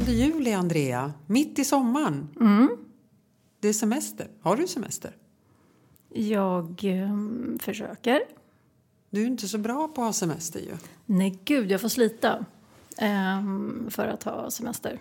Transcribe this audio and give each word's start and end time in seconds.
13 0.00 0.14
juli, 0.14 0.52
Andrea. 0.52 1.12
Mitt 1.26 1.58
i 1.58 1.64
sommaren. 1.64 2.28
Mm. 2.40 2.76
Det 3.60 3.68
är 3.68 3.72
semester. 3.72 4.28
Har 4.40 4.56
du 4.56 4.66
semester? 4.66 5.16
Jag 6.08 6.84
eh, 6.84 7.14
försöker. 7.58 8.22
Du 9.10 9.22
är 9.22 9.26
inte 9.26 9.48
så 9.48 9.58
bra 9.58 9.88
på 9.88 10.00
att 10.00 10.06
ha 10.06 10.12
semester 10.12 10.60
ju. 10.60 10.76
Nej, 11.06 11.38
gud, 11.44 11.70
jag 11.70 11.80
får 11.80 11.88
slita 11.88 12.44
eh, 12.98 13.42
för 13.88 14.06
att 14.06 14.22
ha 14.22 14.50
semester. 14.50 14.98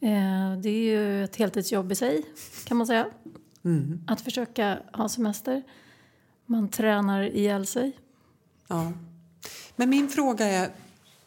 Eh, 0.00 0.58
det 0.62 0.68
är 0.68 0.82
ju 0.82 1.24
ett 1.24 1.36
heltidsjobb 1.36 1.92
i 1.92 1.94
sig, 1.94 2.22
kan 2.64 2.76
man 2.76 2.86
säga. 2.86 3.06
Mm. 3.64 4.00
Att 4.06 4.20
försöka 4.20 4.78
ha 4.92 5.08
semester. 5.08 5.62
Man 6.46 6.68
tränar 6.68 7.22
ihjäl 7.22 7.66
sig. 7.66 7.98
Ja. 8.68 8.92
Men 9.76 9.90
min 9.90 10.08
fråga 10.08 10.46
är, 10.46 10.70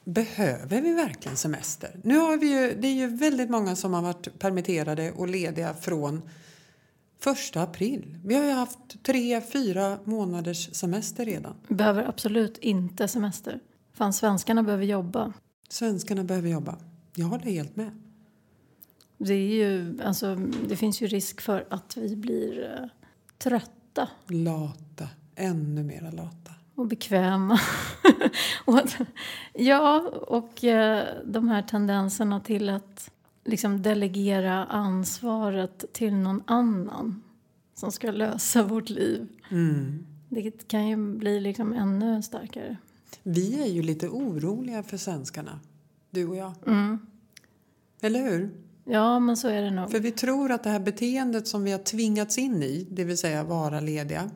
behöver 0.07 0.81
vi 0.81 0.93
verkligen 0.93 1.37
semester? 1.37 1.99
Nu 2.03 2.17
har 2.17 2.37
vi 2.37 2.47
ju, 2.47 2.81
det 2.81 2.87
är 2.87 2.93
ju 2.93 3.07
väldigt 3.07 3.49
många 3.49 3.75
som 3.75 3.93
har 3.93 4.01
varit 4.01 4.39
permitterade 4.39 5.11
och 5.11 5.27
lediga 5.27 5.73
från 5.73 6.21
första 7.19 7.61
april. 7.61 8.17
Vi 8.23 8.35
har 8.35 8.43
ju 8.43 8.51
haft 8.51 9.03
tre, 9.03 9.41
fyra 9.41 9.99
månaders 10.03 10.75
semester 10.75 11.25
redan. 11.25 11.55
Behöver 11.67 12.03
absolut 12.03 12.57
inte 12.57 13.07
semester. 13.07 13.59
Fan, 13.93 14.13
svenskarna 14.13 14.63
behöver 14.63 14.85
jobba. 14.85 15.33
Svenskarna 15.69 16.23
behöver 16.23 16.49
jobba. 16.49 16.77
Jag 17.15 17.25
håller 17.25 17.45
helt 17.45 17.75
med. 17.75 17.91
Det, 19.17 19.33
är 19.33 19.55
ju, 19.55 20.01
alltså, 20.03 20.35
det 20.69 20.75
finns 20.75 21.01
ju 21.01 21.07
risk 21.07 21.41
för 21.41 21.67
att 21.69 21.97
vi 21.97 22.15
blir 22.15 22.63
eh, 22.63 22.89
trötta 23.37 24.09
Lata. 24.27 25.09
Ännu 25.35 25.83
mera 25.83 26.11
lata. 26.11 26.51
Och 26.77 26.87
bekväma. 26.87 27.59
och 28.65 28.79
ja, 29.53 29.99
och 30.27 30.63
eh, 30.63 31.05
de 31.25 31.47
här 31.47 31.61
tendenserna 31.61 32.39
till 32.39 32.69
att 32.69 33.11
liksom 33.45 33.81
delegera 33.81 34.65
ansvaret 34.65 35.85
till 35.93 36.13
någon 36.13 36.43
annan 36.45 37.23
som 37.75 37.91
ska 37.91 38.11
lösa 38.11 38.63
vårt 38.63 38.89
liv. 38.89 39.27
Mm. 39.49 40.05
Det 40.29 40.67
kan 40.67 40.87
ju 40.87 40.97
bli 40.97 41.39
liksom 41.39 41.73
ännu 41.73 42.21
starkare. 42.21 42.77
Vi 43.23 43.61
är 43.61 43.67
ju 43.67 43.83
lite 43.83 44.07
oroliga 44.07 44.83
för 44.83 44.97
svenskarna, 44.97 45.59
du 46.09 46.27
och 46.27 46.35
jag. 46.35 46.53
Mm. 46.67 46.99
Eller 48.01 48.19
hur? 48.19 48.51
Ja, 48.85 49.19
men 49.19 49.37
så 49.37 49.47
är 49.47 49.61
det 49.61 49.71
nog. 49.71 49.91
För 49.91 49.99
vi 49.99 50.11
tror 50.11 50.51
att 50.51 50.63
det 50.63 50.69
här 50.69 50.79
beteendet 50.79 51.47
som 51.47 51.63
vi 51.63 51.71
har 51.71 51.79
tvingats 51.79 52.37
in 52.37 52.63
i, 52.63 52.87
det 52.91 53.03
vill 53.03 53.17
säga 53.17 53.43
vara 53.43 53.79
lediga 53.79 54.29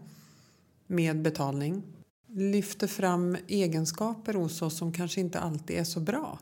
med 0.87 1.21
betalning, 1.21 1.83
lyfter 2.33 2.87
fram 2.87 3.37
egenskaper 3.47 4.33
hos 4.33 4.61
oss 4.61 4.77
som 4.77 4.91
kanske 4.91 5.19
inte 5.19 5.39
alltid 5.39 5.77
är 5.77 5.83
så 5.83 5.99
bra. 5.99 6.39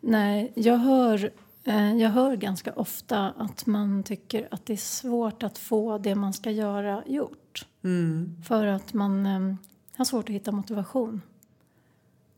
Nej, 0.00 0.52
jag 0.54 0.76
hör, 0.76 1.30
eh, 1.64 1.96
jag 1.96 2.10
hör 2.10 2.36
ganska 2.36 2.72
ofta 2.72 3.30
att 3.30 3.66
man 3.66 4.02
tycker 4.02 4.48
att 4.50 4.66
det 4.66 4.72
är 4.72 4.76
svårt 4.76 5.42
att 5.42 5.58
få 5.58 5.98
det 5.98 6.14
man 6.14 6.32
ska 6.32 6.50
göra 6.50 7.02
gjort. 7.06 7.66
Mm. 7.84 8.42
För 8.48 8.66
att 8.66 8.92
man 8.92 9.26
eh, 9.26 9.54
har 9.96 10.04
svårt 10.04 10.28
att 10.28 10.34
hitta 10.34 10.52
motivation 10.52 11.22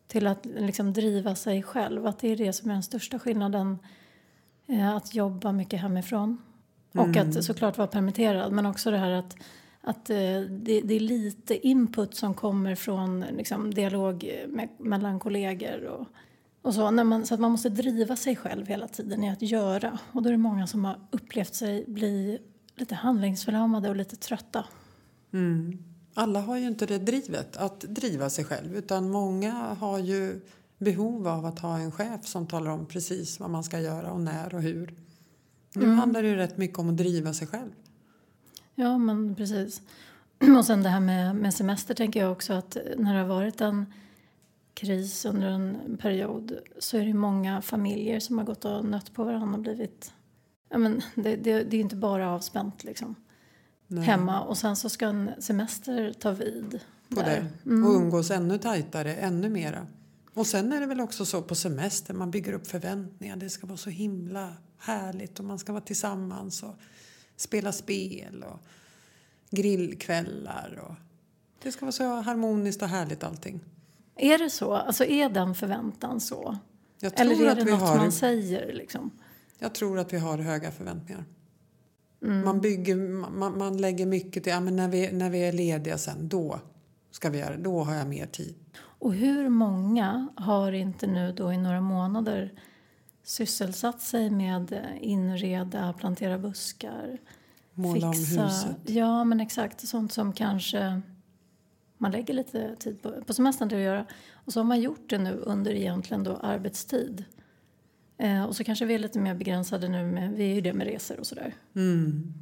till 0.07 0.27
att 0.27 0.47
liksom 0.47 0.93
driva 0.93 1.35
sig 1.35 1.63
själv. 1.63 2.07
Att 2.07 2.19
det 2.19 2.29
är 2.29 2.37
det 2.37 2.53
som 2.53 2.71
är 2.71 2.75
den 2.75 2.83
största 2.83 3.19
skillnaden. 3.19 3.79
Eh, 4.67 4.97
att 4.97 5.15
jobba 5.15 5.53
mycket 5.53 5.81
hemifrån. 5.81 6.43
Och 6.93 7.17
att 7.17 7.45
såklart 7.45 7.79
vara 7.79 7.89
permitterad. 7.89 8.53
Men 8.53 8.67
också 8.67 8.91
det 8.91 8.99
här 8.99 9.11
att, 9.11 9.37
att 9.81 10.11
eh, 10.11 10.41
det, 10.41 10.81
det 10.81 10.95
är 10.95 11.01
lite 11.01 11.67
input 11.67 12.15
som 12.15 12.35
kommer 12.35 12.75
från 12.75 13.21
liksom, 13.21 13.75
dialog 13.75 14.45
med, 14.49 14.69
mellan 14.79 15.21
kollegor. 15.21 15.85
Och, 15.85 16.07
och 16.63 16.75
så, 16.75 16.91
man, 16.91 17.27
så 17.27 17.35
att 17.35 17.41
man 17.41 17.51
måste 17.51 17.69
driva 17.69 18.17
sig 18.17 18.37
själv 18.37 18.67
hela 18.67 18.89
tiden 18.89 19.25
i 19.25 19.31
att 19.31 19.43
göra. 19.43 19.99
Och 20.13 20.23
då 20.23 20.29
är 20.29 20.33
det 20.33 20.39
många 20.39 20.67
som 20.67 20.85
har 20.85 21.01
upplevt 21.11 21.55
sig 21.55 21.85
bli 21.87 22.39
lite 22.77 22.95
handlingsförlamade 22.95 23.89
och 23.89 23.97
lite 23.97 24.17
trötta. 24.17 24.65
Mm. 25.33 25.79
Alla 26.15 26.41
har 26.41 26.57
ju 26.57 26.67
inte 26.67 26.87
det 26.87 26.99
drivet 26.99 27.57
att 27.57 27.81
driva 27.81 28.31
sig 28.31 28.45
själv 28.45 28.77
utan 28.77 29.11
många 29.11 29.53
har 29.53 29.99
ju 29.99 30.41
behov 30.79 31.29
av 31.29 31.47
att 31.47 31.59
ha 31.59 31.79
en 31.79 31.93
chef 31.93 32.27
som 32.27 32.47
talar 32.47 32.71
om 32.71 32.87
precis 32.87 33.41
vad 33.41 33.51
man 33.51 33.65
ska 33.65 33.81
göra 33.81 34.13
och 34.13 34.21
när 34.21 34.55
och 34.55 34.63
hur. 34.63 34.95
Nu 35.75 35.87
handlar 35.87 36.23
det 36.23 36.29
ju 36.29 36.37
rätt 36.37 36.59
mycket 36.59 36.79
om 36.79 36.89
att 36.89 36.97
driva 36.97 37.33
sig 37.35 37.47
själv. 37.47 37.71
Ja, 38.81 38.99
men 38.99 39.35
precis. 39.35 39.83
Och 40.59 40.65
sen 40.65 40.83
det 40.83 40.89
här 40.89 41.01
med, 41.01 41.37
med 41.37 41.55
semester 41.55 41.95
tänker 41.95 42.21
jag 42.21 42.33
också 42.33 42.53
att 42.53 42.77
när 42.97 43.15
det 43.15 43.21
har 43.21 43.27
varit 43.27 43.61
en 43.61 43.93
kris 44.75 45.25
under 45.25 45.47
en 45.49 45.97
period 46.01 46.59
så 46.79 46.97
är 46.97 47.05
det 47.05 47.15
många 47.15 47.63
familjer 47.63 48.21
som 48.21 48.39
har 48.39 48.45
gått 48.45 48.65
och 48.65 48.85
nött 48.85 49.15
på 49.15 49.25
varandra 49.25 49.55
och 49.55 49.63
blivit... 49.63 50.13
Ja, 50.69 50.79
men 50.79 51.03
det, 51.15 51.37
det, 51.37 51.63
det 51.63 51.77
är 51.77 51.81
inte 51.81 51.97
bara 51.97 52.31
avspänt 52.31 52.85
liksom. 52.85 53.15
Nej. 53.87 54.05
hemma 54.05 54.41
och 54.41 54.59
sen 54.59 54.77
så 54.77 54.89
ska 54.89 55.07
en 55.07 55.31
semester 55.39 56.13
ta 56.13 56.31
vid. 56.31 56.81
på 57.09 57.21
där. 57.21 57.47
det 57.65 57.71
och 57.71 57.95
umgås 57.95 58.31
ännu 58.31 58.59
tajtare, 58.59 59.15
ännu 59.15 59.49
mera. 59.49 59.87
Och 60.35 60.47
sen 60.47 60.73
är 60.73 60.81
det 60.81 60.87
väl 60.87 61.01
också 61.01 61.25
så 61.25 61.43
på 61.43 61.55
semester, 61.55 62.15
man 62.15 62.31
bygger 62.31 62.53
upp 62.53 62.67
förväntningar. 62.67 63.37
Det 63.37 63.51
ska 63.51 63.67
vara 63.67 63.77
så 63.77 63.91
himla 63.91 64.53
härligt 64.79 65.39
och 65.39 65.45
man 65.45 65.59
ska 65.59 65.73
vara 65.73 65.85
tillsammans 65.85 66.63
och 66.63 66.75
spela 67.41 67.73
spel 67.73 68.45
och 68.53 68.61
grillkvällar. 69.51 70.81
Och 70.89 70.95
det 71.63 71.73
ska 71.73 71.85
vara 71.85 71.93
så 71.93 72.05
harmoniskt 72.05 72.83
och 72.83 72.89
härligt 72.89 73.25
allting. 73.25 73.61
Är 74.17 74.39
det 74.39 74.51
så? 74.51 74.75
Alltså 74.75 75.05
är 75.05 75.29
den 75.29 75.55
förväntan 75.55 76.21
så? 76.21 76.59
Eller 77.01 77.47
är 77.47 77.55
det 77.55 77.65
något 77.65 77.81
har, 77.81 77.97
man 77.97 78.13
säger 78.13 78.73
liksom? 78.73 79.11
jag 79.59 79.75
tror 79.75 79.99
att 79.99 80.13
vi 80.13 80.19
har 80.19 80.39
höga 80.39 80.71
förväntningar. 80.71 81.25
Mm. 82.23 82.45
Man, 82.45 82.61
bygger, 82.61 82.97
man, 82.97 83.59
man 83.59 83.77
lägger 83.77 84.07
mycket 84.07 84.45
till, 84.45 84.53
ja, 84.53 84.61
men 84.61 84.77
när, 84.77 84.89
vi, 84.89 85.13
när 85.13 85.31
vi 85.31 85.39
är 85.39 85.53
lediga 85.53 85.99
sen, 85.99 86.29
då 86.29 86.61
ska 87.11 87.31
vi 87.31 87.39
göra. 87.39 87.57
Då 87.57 87.85
har 87.85 87.95
jag 87.95 88.09
mer 88.09 88.27
tid. 88.27 88.55
Och 88.79 89.15
hur 89.15 89.49
många 89.49 90.29
har 90.37 90.73
inte 90.73 91.07
nu 91.07 91.33
då 91.33 91.53
i 91.53 91.57
några 91.57 91.81
månader 91.81 92.53
sysselsatt 93.29 94.01
sig 94.01 94.31
med 94.31 94.73
eh, 94.73 94.81
inreda, 95.01 95.93
plantera 95.93 96.39
buskar, 96.39 97.19
Måla 97.75 98.07
om 98.07 98.13
huset. 98.13 98.77
Ja, 98.87 99.25
men 99.25 99.41
exakt. 99.41 99.89
Sånt 99.89 100.13
som 100.13 100.33
kanske 100.33 101.03
man 101.99 102.11
lägger 102.11 102.35
lite 102.35 102.77
tid 102.77 103.03
på, 103.03 103.23
på 103.27 103.35
semestern 103.35 103.69
till 103.69 103.79
att 103.79 103.85
göra. 103.85 104.07
Och 104.33 104.53
så 104.53 104.61
har 104.61 104.65
man 104.65 104.81
gjort 104.81 105.11
det 105.11 105.19
nu 105.19 105.33
under 105.33 105.73
egentligen 105.73 106.25
då 106.25 106.37
arbetstid. 106.37 107.25
Eh, 108.17 108.45
och 108.45 108.57
så 108.57 108.65
kanske 108.65 108.85
vi 108.85 108.95
är 108.95 108.99
lite 108.99 109.19
mer 109.19 109.35
begränsade 109.35 109.89
nu 109.89 110.05
med, 110.05 110.33
vi 110.33 110.51
är 110.51 110.55
ju 110.55 110.61
det 110.61 110.73
med 110.73 110.87
resor 110.87 111.21
och 111.21 111.27
sådär. 111.27 111.55
Mm. 111.75 112.35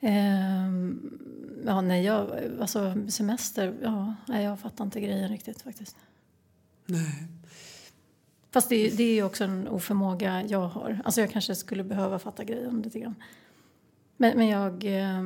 Ehm, 0.00 1.18
ja, 1.66 1.80
nej, 1.80 2.04
jag, 2.04 2.30
alltså 2.60 2.94
semester, 3.08 3.78
ja, 3.82 4.14
nej, 4.26 4.44
jag 4.44 4.60
fattar 4.60 4.84
inte 4.84 5.00
grejen 5.00 5.28
riktigt 5.28 5.62
faktiskt. 5.62 5.96
Nej. 6.86 7.28
Fast 8.50 8.68
det, 8.68 8.96
det 8.96 9.02
är 9.02 9.14
ju 9.14 9.22
också 9.22 9.44
en 9.44 9.68
oförmåga 9.68 10.44
jag 10.48 10.68
har. 10.68 11.00
Alltså 11.04 11.20
jag 11.20 11.30
kanske 11.30 11.54
skulle 11.54 11.84
behöva 11.84 12.18
fatta 12.18 12.44
grejen 12.44 12.82
lite 12.82 13.00
grann. 13.00 13.14
Men, 14.16 14.38
men 14.38 14.48
jag, 14.48 14.72
eh, 14.84 15.22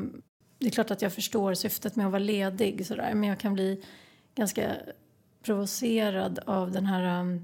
det 0.58 0.66
är 0.66 0.70
klart 0.70 0.90
att 0.90 1.02
jag 1.02 1.12
förstår 1.12 1.54
syftet 1.54 1.96
med 1.96 2.06
att 2.06 2.12
vara 2.12 2.22
ledig 2.22 2.86
sådär. 2.86 3.14
Men 3.14 3.28
jag 3.28 3.38
kan 3.38 3.54
bli 3.54 3.84
ganska 4.34 4.76
provocerad 5.42 6.38
av 6.46 6.70
den 6.70 6.86
här 6.86 7.20
eh, 7.20 7.40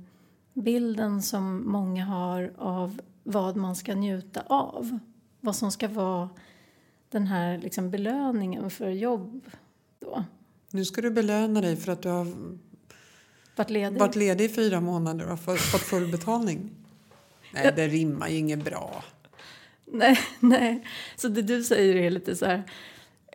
bilden 0.55 1.23
som 1.23 1.73
många 1.73 2.05
har 2.05 2.53
av 2.59 3.01
vad 3.23 3.57
man 3.57 3.77
ska 3.77 3.95
njuta 3.95 4.43
av. 4.47 4.99
Vad 5.41 5.57
som 5.57 5.71
ska 5.71 5.89
vara 5.89 6.29
den 7.11 7.27
här 7.27 7.59
liksom 7.59 7.91
belöningen 7.91 8.71
för 8.71 8.91
jobb 8.91 9.51
då. 9.99 10.25
Nu 10.71 10.85
ska 10.85 11.01
du 11.01 11.11
belöna 11.11 11.61
dig 11.61 11.77
för 11.77 11.93
att 11.93 12.03
du 12.03 12.09
har 12.09 12.27
varit 13.59 13.71
ledig. 13.71 14.01
varit 14.01 14.17
ledig 14.17 14.45
i 14.45 14.49
fyra 14.49 14.81
månader 14.81 15.33
och 15.33 15.41
fått 15.41 15.81
full 15.81 16.09
betalning. 16.11 16.71
Nej, 17.55 17.73
det 17.77 17.89
rimmar 17.89 18.29
ju 18.29 18.37
inget 18.37 18.65
bra. 18.65 19.05
Nej, 19.93 20.19
nej. 20.41 20.85
Så 21.17 21.29
det 21.29 21.43
du 21.43 21.65
säger 21.65 21.97
är 21.97 22.11
lite 22.11 22.37
så 22.37 22.47
här... 22.47 22.63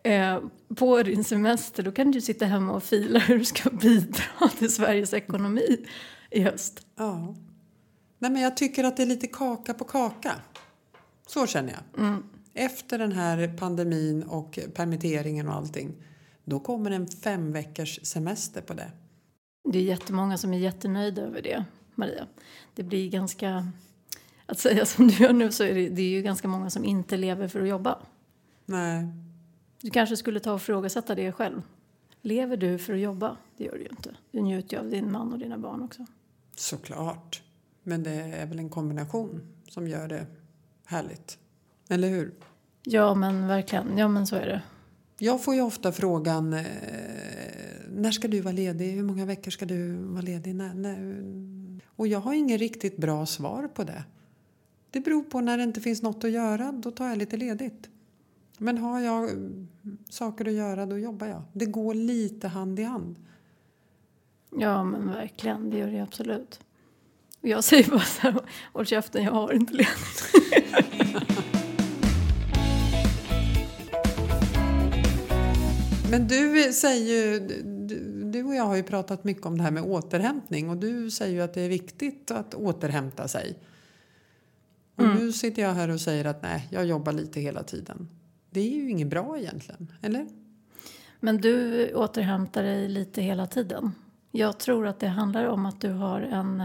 Eh, 0.04 0.40
på 0.76 1.04
din 1.04 1.24
semester 1.24 1.84
då 1.84 1.92
kan 1.92 2.12
du 2.12 2.22
sitta 2.22 2.46
hemma 2.46 2.74
och 2.74 2.84
fila 2.84 3.20
hur 3.20 3.40
du 3.40 3.46
ska 3.46 3.70
bidra 3.70 4.24
till 4.60 4.74
Sveriges 4.74 5.14
ekonomi 5.14 5.86
i 6.32 6.42
höst. 6.42 6.86
Ja. 6.96 7.36
Nej, 8.20 8.32
men 8.32 8.42
jag 8.42 8.58
tycker 8.58 8.84
att 8.84 8.98
det 8.98 9.04
är 9.04 9.08
lite 9.08 9.28
kaka 9.28 9.74
på 9.74 9.84
kaka. 9.84 10.32
Så 11.28 11.48
känner 11.48 11.74
jag. 11.74 12.06
Mm. 12.06 12.24
Efter 12.54 12.98
den 12.98 13.12
här 13.12 13.58
pandemin 13.58 14.24
och 14.24 14.60
permitteringen 14.74 15.48
och 15.48 15.56
allting. 15.56 15.94
Då 16.46 16.60
kommer 16.60 16.92
en 16.92 17.08
fem 17.08 17.52
veckors 17.52 18.00
semester 18.04 18.62
på 18.62 18.74
det. 18.74 18.92
Det 19.64 19.80
är 19.80 19.84
jättemånga 19.84 20.38
som 20.38 20.54
är 20.54 20.58
jättenöjda 20.58 21.22
över 21.22 21.42
det, 21.42 21.66
Maria. 21.96 22.28
Det 22.76 22.84
blir 22.84 23.10
ganska... 23.10 23.68
Att 24.46 24.60
säga 24.60 24.86
som 24.86 25.08
du 25.08 25.14
gör 25.14 25.34
nu 25.34 25.52
så 25.52 25.64
är 25.64 25.74
det, 25.74 25.90
det 25.90 26.02
är 26.02 26.10
ju 26.10 26.22
ganska 26.22 26.48
många 26.48 26.70
som 26.70 26.86
inte 26.86 27.18
lever 27.18 27.48
för 27.48 27.62
att 27.62 27.68
jobba. 27.68 28.00
Nej. 28.66 29.08
Du 29.82 29.90
kanske 29.90 30.18
skulle 30.18 30.40
ta 30.40 30.54
och 30.54 30.62
frågasätta 30.62 31.16
det 31.16 31.32
själv. 31.32 31.62
Lever 32.22 32.58
du 32.58 32.78
för 32.78 32.94
att 32.94 33.00
jobba? 33.00 33.38
Det 33.58 33.64
gör 33.64 33.74
du 33.74 33.80
ju 33.80 33.88
inte. 33.90 34.16
Du 34.32 34.42
njuter 34.42 34.78
ju 34.78 34.84
av 34.84 34.90
din 34.90 35.12
man 35.12 35.34
och 35.34 35.40
dina 35.40 35.58
barn 35.58 35.84
också. 35.84 36.06
Såklart. 36.56 37.42
Men 37.84 38.04
det 38.04 38.12
är 38.12 38.46
väl 38.46 38.60
en 38.60 38.70
kombination 38.70 39.42
som 39.70 39.88
gör 39.88 40.08
det 40.08 40.26
härligt. 40.86 41.38
Eller 41.90 42.10
hur? 42.10 42.34
Ja, 42.84 43.16
men 43.16 43.48
verkligen. 43.48 43.98
Ja, 43.98 44.08
men 44.08 44.28
så 44.28 44.36
är 44.36 44.46
det. 44.46 44.62
Jag 45.18 45.44
får 45.44 45.56
ju 45.56 45.62
ofta 45.62 45.92
frågan 45.92 46.54
eh, 46.54 46.66
när 47.94 48.12
ska 48.12 48.28
du 48.28 48.42
vara 48.42 48.54
ledig? 48.54 48.92
Hur 48.92 49.04
många 49.04 49.26
veckor 49.26 49.52
ska 49.52 49.66
du 49.66 49.94
vara 49.94 50.22
ledig? 50.22 50.56
När, 50.56 50.74
när? 50.74 51.24
Och 51.96 52.08
jag 52.08 52.20
har 52.20 52.34
ingen 52.34 52.58
riktigt 52.58 52.98
bra 52.98 53.26
svar 53.26 53.68
på 53.68 53.84
det. 53.84 54.04
Det 54.90 55.00
beror 55.00 55.24
på 55.24 55.42
när 55.42 55.58
det 55.58 55.64
inte 55.64 55.82
finns 55.82 56.02
något 56.02 56.24
att 56.24 56.32
göra, 56.32 56.72
då 56.72 56.92
tar 56.92 57.08
jag 57.08 57.18
lite 57.18 57.38
ledigt. 57.38 57.90
Men 58.58 58.78
har 58.78 59.00
jag 59.00 59.30
mm, 59.30 59.68
saker 60.10 60.48
att 60.48 60.54
göra, 60.54 60.86
då 60.86 60.98
jobbar 60.98 61.28
jag. 61.28 61.42
Det 61.54 61.66
går 61.66 61.94
lite 61.94 62.48
hand 62.48 62.80
i 62.80 62.84
hand. 62.84 63.16
Ja, 64.60 64.84
men 64.84 65.08
verkligen. 65.08 65.70
Det 65.70 65.78
gör 65.78 65.92
det 65.92 66.00
absolut. 66.00 66.60
Och 67.42 67.48
jag 67.48 67.64
säger 67.64 67.90
bara 67.90 68.00
så 68.00 68.22
här, 68.22 68.40
håll 68.74 68.86
käften, 68.86 69.24
jag 69.24 69.32
har 69.32 69.54
inte 69.54 69.74
ledigt. 69.74 70.34
Men 76.14 76.28
du 76.28 76.74
säger 76.74 77.14
ju, 77.14 77.40
du, 78.34 78.44
och 78.44 78.56
jag 78.56 78.64
har 78.64 78.76
ju 78.76 78.84
pratat 78.84 79.24
mycket 79.24 79.46
om 79.46 79.58
det 79.58 79.64
här 79.64 79.72
med 79.72 79.84
återhämtning 79.84 80.70
och 80.70 80.78
du 80.78 81.12
säger 81.12 81.34
ju 81.34 81.42
att 81.42 81.54
det 81.54 81.62
är 81.62 81.70
viktigt 81.70 82.32
att 82.32 82.54
återhämta 82.56 83.28
sig. 83.28 83.60
Och 84.96 85.04
Mm. 85.04 85.18
nu 85.18 85.32
sitter 85.32 85.62
jag 85.62 85.74
här 85.74 85.90
och 85.90 86.02
säger 86.02 86.26
att 86.26 86.42
nej, 86.42 86.68
jag 86.72 86.86
jobbar 86.86 87.12
lite 87.12 87.40
hela 87.40 87.64
tiden. 87.64 88.08
Det 88.50 88.60
är 88.60 88.70
ju 88.70 88.90
inget 88.90 89.08
bra 89.08 89.38
egentligen, 89.38 89.92
eller? 90.02 90.28
Men 91.20 91.38
du 91.42 91.88
återhämtar 91.94 92.64
dig 92.64 92.90
lite 92.90 93.22
hela 93.22 93.48
tiden. 93.48 93.92
Jag 94.32 94.58
tror 94.60 94.88
att 94.88 95.00
det 95.00 95.08
handlar 95.08 95.46
om 95.46 95.66
att 95.66 95.82
du 95.82 95.90
har 95.92 96.22
en 96.22 96.64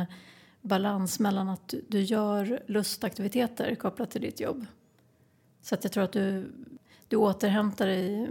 balans 0.63 1.21
mellan 1.21 1.49
att 1.49 1.69
du- 1.69 1.85
du 1.89 2.01
gör 2.03 2.63
lustaktiviteter 2.67 3.75
kopplat 3.75 4.11
till 4.11 4.21
ditt 4.21 4.41
jobb. 4.41 4.67
Så 5.63 5.75
att 5.75 5.85
jag 5.85 5.93
tror 5.93 6.05
att 6.05 6.13
du, 6.13 6.53
du 7.09 7.17
återhämtar 7.17 7.87
dig... 7.87 8.29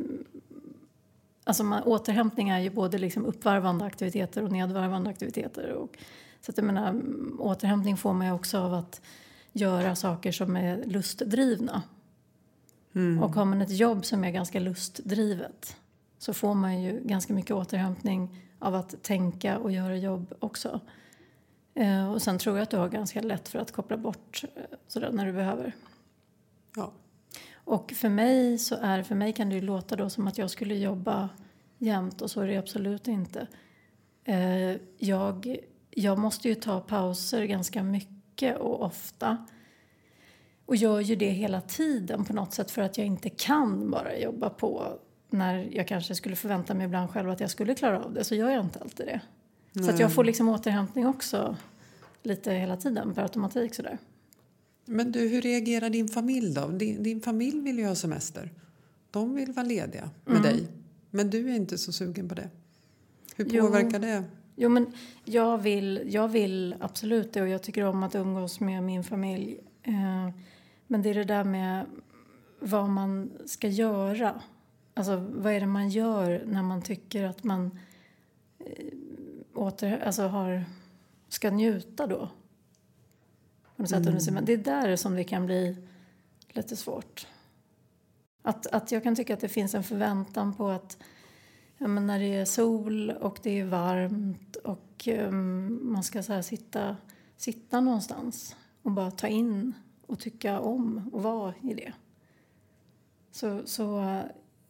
Alltså 1.48 1.64
man, 1.64 1.84
återhämtning 1.84 2.50
är 2.50 2.60
ju 2.60 2.70
både 2.70 2.98
liksom 2.98 3.26
uppvarvande 3.26 3.86
aktiviteter 3.86 4.44
och 4.44 4.52
nedvarvande 4.52 5.10
aktiviteter. 5.10 5.72
Och, 5.72 5.98
så 6.42 6.52
att 6.52 6.58
jag 6.58 6.66
menar, 6.66 6.90
mm, 6.90 7.38
återhämtning 7.40 7.98
får 7.98 8.14
man 8.14 8.28
ju 8.28 8.34
också 8.34 8.58
av 8.58 8.74
att 8.74 9.02
göra 9.52 9.96
saker 9.96 10.32
som 10.32 10.56
är 10.56 10.84
lustdrivna. 10.86 11.84
Och 13.24 13.36
har 13.36 13.46
man 13.46 13.62
ett 13.62 13.78
jobb 13.78 14.06
som 14.06 14.24
är 14.24 14.32
ganska 14.32 14.60
lustdrivet 14.60 15.78
så 16.18 16.34
får 16.34 16.54
man 16.54 16.82
ju 16.82 17.02
ganska 17.04 17.34
mycket 17.34 17.52
återhämtning 17.52 18.44
av 18.60 18.76
att 18.76 19.04
tänka 19.04 19.58
och 19.58 19.72
göra 19.72 19.98
jobb 19.98 20.34
också. 20.40 20.80
Eh, 21.74 22.12
och 22.12 22.22
sen 22.22 22.40
tror 22.40 22.58
jag 22.58 22.64
att 22.64 22.70
du 22.70 22.78
har 22.78 22.90
ganska 22.90 23.22
lätt 23.22 23.48
för 23.48 23.60
att 23.60 23.72
koppla 23.72 23.98
bort 23.98 24.44
eh, 24.56 24.64
sådär 24.88 25.12
när 25.12 25.26
du 25.26 25.34
behöver. 25.34 25.76
Ja. 26.76 26.92
Och 27.68 27.92
för 27.92 28.10
mig 28.10 28.58
så 28.58 28.76
är 28.76 29.04
för 29.04 29.16
mig 29.16 29.34
kan 29.34 29.50
det 29.50 29.62
låta 29.62 29.96
då 29.96 30.10
som 30.10 30.28
att 30.28 30.38
jag 30.38 30.50
skulle 30.50 30.76
jobba 30.76 31.30
jämt 31.78 32.22
och 32.22 32.32
så 32.32 32.42
är 32.42 32.48
det 32.48 32.58
absolut 32.58 33.08
inte. 33.08 33.48
Eh, 34.24 34.76
jag, 34.98 35.58
jag 35.90 36.18
måste 36.18 36.48
ju 36.48 36.56
ta 36.56 36.80
pauser 36.80 37.44
ganska 37.44 37.84
mycket 37.84 38.58
och 38.58 38.82
ofta. 38.82 39.46
Och 40.66 40.76
gör 40.76 41.00
ju 41.00 41.16
det 41.16 41.30
hela 41.30 41.62
tiden 41.62 42.26
på 42.26 42.34
något 42.34 42.54
sätt 42.54 42.72
för 42.72 42.82
att 42.82 42.98
jag 42.98 43.08
inte 43.08 43.30
kan 43.30 43.92
bara 43.92 44.18
jobba 44.18 44.50
på 44.50 45.00
när 45.30 45.70
jag 45.72 45.88
kanske 45.88 46.16
skulle 46.16 46.36
förvänta 46.36 46.74
mig 46.74 46.86
ibland 46.86 47.10
själv 47.10 47.30
att 47.30 47.40
jag 47.40 47.50
skulle 47.50 47.76
klara 47.76 48.04
av 48.04 48.14
det 48.14 48.24
så 48.24 48.36
gör 48.36 48.50
jag 48.50 48.66
inte 48.66 48.80
alltid 48.80 49.06
det. 49.06 49.22
Så 49.84 49.90
att 49.90 50.00
jag 50.00 50.14
får 50.14 50.24
liksom 50.24 50.50
återhämtning 50.50 51.08
också 51.08 51.56
lite 52.24 52.54
hela 52.54 52.78
tiden 52.78 53.14
per 53.14 53.22
automatik 53.22 53.76
sådär. 53.76 53.98
Men 54.88 55.12
du, 55.12 55.28
hur 55.28 55.42
reagerar 55.42 55.90
din 55.90 56.08
familj 56.08 56.54
då? 56.54 56.68
Din, 56.68 57.04
din 57.04 57.22
familj 57.22 57.60
vill 57.62 57.80
ju 57.80 57.86
ha 57.86 57.96
semester. 57.96 58.52
De 59.12 59.36
vill 59.36 59.52
vara 59.52 59.66
lediga 59.66 60.10
med 60.26 60.42
dig. 60.42 60.68
Men 61.10 61.30
du 61.30 61.50
är 61.50 61.56
inte 61.56 61.78
så 61.78 61.92
sugen 61.92 62.30
på 62.30 62.36
det. 62.36 62.50
Hur 63.36 63.46
Jo. 63.52 63.66
påverkar 63.66 64.00
det? 64.00 64.24
Jo, 64.56 64.70
men 64.70 64.94
jag 65.26 65.58
vill, 65.58 66.02
jag 66.06 66.28
vill 66.28 66.76
absolut 66.80 67.34
det 67.34 67.42
och 67.42 67.48
jag 67.48 67.64
tycker 67.64 67.84
om 67.84 68.04
att 68.04 68.16
umgås 68.16 68.60
med 68.60 68.84
min 68.84 69.04
familj. 69.04 69.60
Eh, 69.84 70.30
men 70.88 71.02
det 71.02 71.10
är 71.10 71.14
det 71.14 71.24
där 71.24 71.44
med 71.44 71.86
vad 72.60 72.90
man 72.90 73.32
ska 73.46 73.68
göra. 73.68 74.42
Alltså 74.94 75.16
vad 75.36 75.54
är 75.54 75.60
det 75.60 75.66
man 75.66 75.90
gör 75.90 76.44
när 76.46 76.64
man 76.64 76.82
tycker 76.82 77.24
att 77.24 77.44
man 77.44 77.80
eh, 78.60 78.94
åter, 79.54 79.98
alltså 80.06 80.24
har, 80.24 80.66
ska 81.30 81.50
njuta 81.52 82.08
då? 82.08 82.30
På 83.78 83.84
något 83.84 83.90
sätt 83.90 84.04
semestern. 84.04 84.46
Det 84.46 84.54
är 84.54 84.58
där 84.58 84.96
som 84.96 85.16
det 85.16 85.24
kan 85.24 85.46
bli 85.46 85.78
lite 86.50 86.76
svårt. 86.76 87.28
Att, 88.42 88.68
att 88.68 88.92
jag 88.92 89.04
kan 89.04 89.16
tycka 89.16 89.34
att 89.34 89.40
det 89.40 89.50
finns 89.50 89.76
en 89.76 89.84
förväntan 89.84 90.54
på 90.54 90.70
att 90.70 90.98
ja, 91.78 91.88
när 91.88 92.20
det 92.20 92.36
är 92.36 92.46
sol 92.46 93.12
och 93.12 93.40
det 93.44 93.60
är 93.60 93.66
varmt 93.66 94.56
och 94.56 95.08
um, 95.08 95.92
man 95.92 96.04
ska 96.04 96.24
så 96.24 96.44
sitta, 96.44 96.98
sitta 97.38 97.82
någonstans 97.82 98.56
och 98.82 98.92
bara 98.92 99.12
ta 99.12 99.28
in 99.28 99.74
och 100.08 100.20
tycka 100.20 100.60
om 100.60 101.10
och 101.14 101.24
vara 101.24 101.54
i 101.62 101.74
det. 101.74 101.94
Så, 103.32 103.62
så 103.66 104.00
uh, 104.02 104.22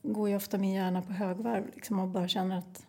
går 0.01 0.29
ju 0.29 0.35
ofta 0.35 0.57
min 0.57 0.73
hjärna 0.73 1.01
på 1.01 1.13
högvarv 1.13 1.65
liksom, 1.75 1.99
och 1.99 2.07
bara 2.07 2.27
känner 2.27 2.57
att 2.57 2.85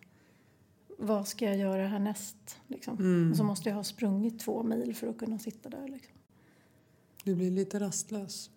vad 0.99 1.27
ska 1.27 1.45
jag 1.45 1.57
göra 1.57 1.87
härnäst? 1.87 2.59
Liksom. 2.67 3.29
Och 3.31 3.37
så 3.37 3.43
måste 3.43 3.69
jag 3.69 3.75
ha 3.75 3.83
sprungit 3.83 4.39
två 4.39 4.63
mil 4.63 4.95
för 4.95 5.07
att 5.07 5.17
kunna 5.17 5.39
sitta 5.39 5.69
där. 5.69 5.87
Liksom. 5.87 6.13
Du 7.23 7.35
blir 7.35 7.51
lite 7.51 7.79
rastlös. 7.79 8.49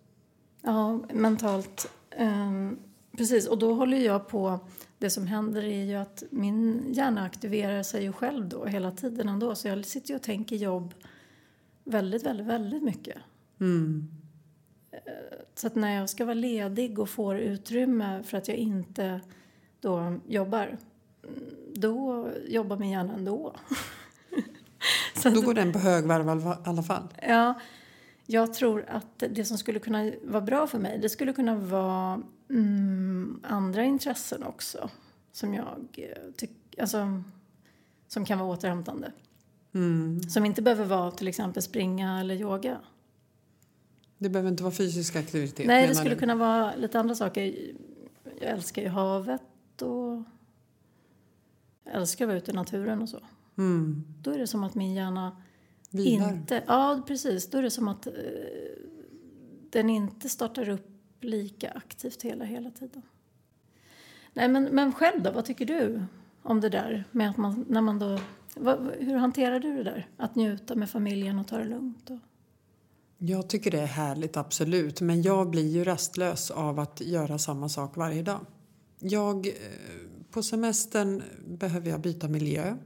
Ja, 0.61 0.99
mentalt. 1.13 1.91
Ehm, 2.09 2.79
precis, 3.17 3.47
och 3.47 3.59
då 3.59 3.73
håller 3.73 3.97
jag 3.97 4.27
på... 4.27 4.59
Det 4.97 5.09
som 5.09 5.27
händer 5.27 5.63
är 5.63 5.83
ju 5.83 5.95
att 5.95 6.23
min 6.29 6.93
hjärna 6.93 7.25
aktiverar 7.25 7.83
sig 7.83 8.03
ju 8.03 8.13
själv 8.13 8.49
då 8.49 8.65
hela 8.65 8.91
tiden 8.91 9.29
ändå. 9.29 9.55
Så 9.55 9.67
jag 9.67 9.85
sitter 9.85 10.09
ju 10.09 10.15
och 10.15 10.21
tänker 10.21 10.55
jobb 10.55 10.93
väldigt, 11.83 12.23
väldigt, 12.23 12.47
väldigt 12.47 12.83
mycket. 12.83 13.17
Mm. 13.59 14.07
Så 15.55 15.67
att 15.67 15.75
när 15.75 15.95
jag 15.95 16.09
ska 16.09 16.25
vara 16.25 16.33
ledig 16.33 16.99
och 16.99 17.09
får 17.09 17.37
utrymme 17.37 18.23
för 18.23 18.37
att 18.37 18.47
jag 18.47 18.57
inte 18.57 19.21
då 19.79 20.19
jobbar, 20.27 20.67
mm, 20.67 20.77
då 21.73 22.29
jobbar 22.47 22.77
min 22.77 22.89
hjärna 22.89 23.13
ändå. 23.13 23.55
Så 25.15 25.29
Då 25.29 25.41
går 25.41 25.53
den 25.53 25.73
på 25.73 25.79
högvarv 25.79 26.39
i 26.39 26.69
alla- 26.69 26.83
fall. 26.83 27.07
Ja, 27.27 27.53
jag 28.25 28.53
tror 28.53 28.85
att 28.89 29.23
det 29.29 29.45
som 29.45 29.57
skulle 29.57 29.79
kunna 29.79 30.11
vara 30.23 30.41
bra 30.41 30.67
för 30.67 30.79
mig 30.79 30.99
det 31.01 31.09
skulle 31.09 31.33
kunna 31.33 31.55
vara 31.55 32.21
mm, 32.49 33.39
andra 33.43 33.83
intressen 33.83 34.43
också 34.43 34.89
som 35.31 35.53
jag 35.53 35.85
eh, 35.93 36.31
tycker, 36.35 36.81
alltså 36.81 37.23
som 38.07 38.25
kan 38.25 38.39
vara 38.39 38.49
återhämtande. 38.49 39.11
Mm. 39.73 40.23
Som 40.23 40.45
inte 40.45 40.61
behöver 40.61 40.85
vara 40.85 41.11
till 41.11 41.27
exempel 41.27 41.63
springa 41.63 42.19
eller 42.19 42.35
yoga. 42.35 42.77
Det 44.17 44.29
behöver 44.29 44.49
inte 44.49 44.63
vara 44.63 44.73
fysisk 44.73 45.15
aktivitet. 45.15 45.67
Nej, 45.67 45.87
det 45.87 45.95
skulle 45.95 46.15
du? 46.15 46.19
kunna 46.19 46.35
vara 46.35 46.75
lite 46.75 46.99
andra 46.99 47.15
saker. 47.15 47.41
Jag 48.41 48.49
älskar 48.49 48.81
ju 48.81 48.87
havet 48.87 49.81
och 49.81 50.23
älskar 51.85 52.25
att 52.25 52.29
vara 52.29 52.37
ute 52.37 52.51
i 52.51 52.53
naturen 52.53 53.01
och 53.01 53.09
så. 53.09 53.19
Mm. 53.57 54.03
Då 54.21 54.31
är 54.31 54.37
det 54.37 54.47
som 54.47 54.63
att 54.63 54.75
min 54.75 54.93
hjärna 54.93 55.37
Vilar. 55.89 56.33
inte... 56.33 56.63
Ja, 56.67 57.03
precis. 57.07 57.49
Då 57.49 57.57
är 57.57 57.63
det 57.63 57.71
som 57.71 57.87
att 57.87 58.07
eh, 58.07 58.13
den 59.69 59.89
inte 59.89 60.29
startar 60.29 60.69
upp 60.69 60.89
lika 61.21 61.71
aktivt 61.71 62.21
hela, 62.21 62.45
hela 62.45 62.71
tiden. 62.71 63.01
Nej, 64.33 64.47
men, 64.49 64.63
men 64.63 64.93
själv 64.93 65.23
då? 65.23 65.31
Vad 65.31 65.45
tycker 65.45 65.65
du 65.65 66.03
om 66.41 66.61
det 66.61 66.69
där 66.69 67.03
med 67.11 67.29
att 67.29 67.37
man, 67.37 67.65
när 67.69 67.81
man 67.81 67.99
då... 67.99 68.19
Vad, 68.55 68.91
hur 68.99 69.15
hanterar 69.15 69.59
du 69.59 69.77
det 69.77 69.83
där? 69.83 70.07
Att 70.17 70.35
njuta 70.35 70.75
med 70.75 70.89
familjen 70.89 71.39
och 71.39 71.47
ta 71.47 71.57
det 71.57 71.65
lugnt? 71.65 72.09
Och, 72.09 72.19
Jag 73.17 73.49
tycker 73.49 73.71
det 73.71 73.79
är 73.79 73.85
härligt, 73.85 74.37
absolut. 74.37 75.01
Men 75.01 75.21
jag 75.21 75.49
blir 75.49 75.67
ju 75.67 75.83
rastlös 75.83 76.51
av 76.51 76.79
att 76.79 77.01
göra 77.01 77.37
samma 77.37 77.69
sak 77.69 77.97
varje 77.97 78.23
dag. 78.23 78.45
Jag, 78.99 79.47
eh, 79.47 79.53
på 80.33 80.43
semestern 80.43 81.23
behöver 81.47 81.89
jag 81.89 82.01
byta 82.01 82.27
miljö. 82.27 82.77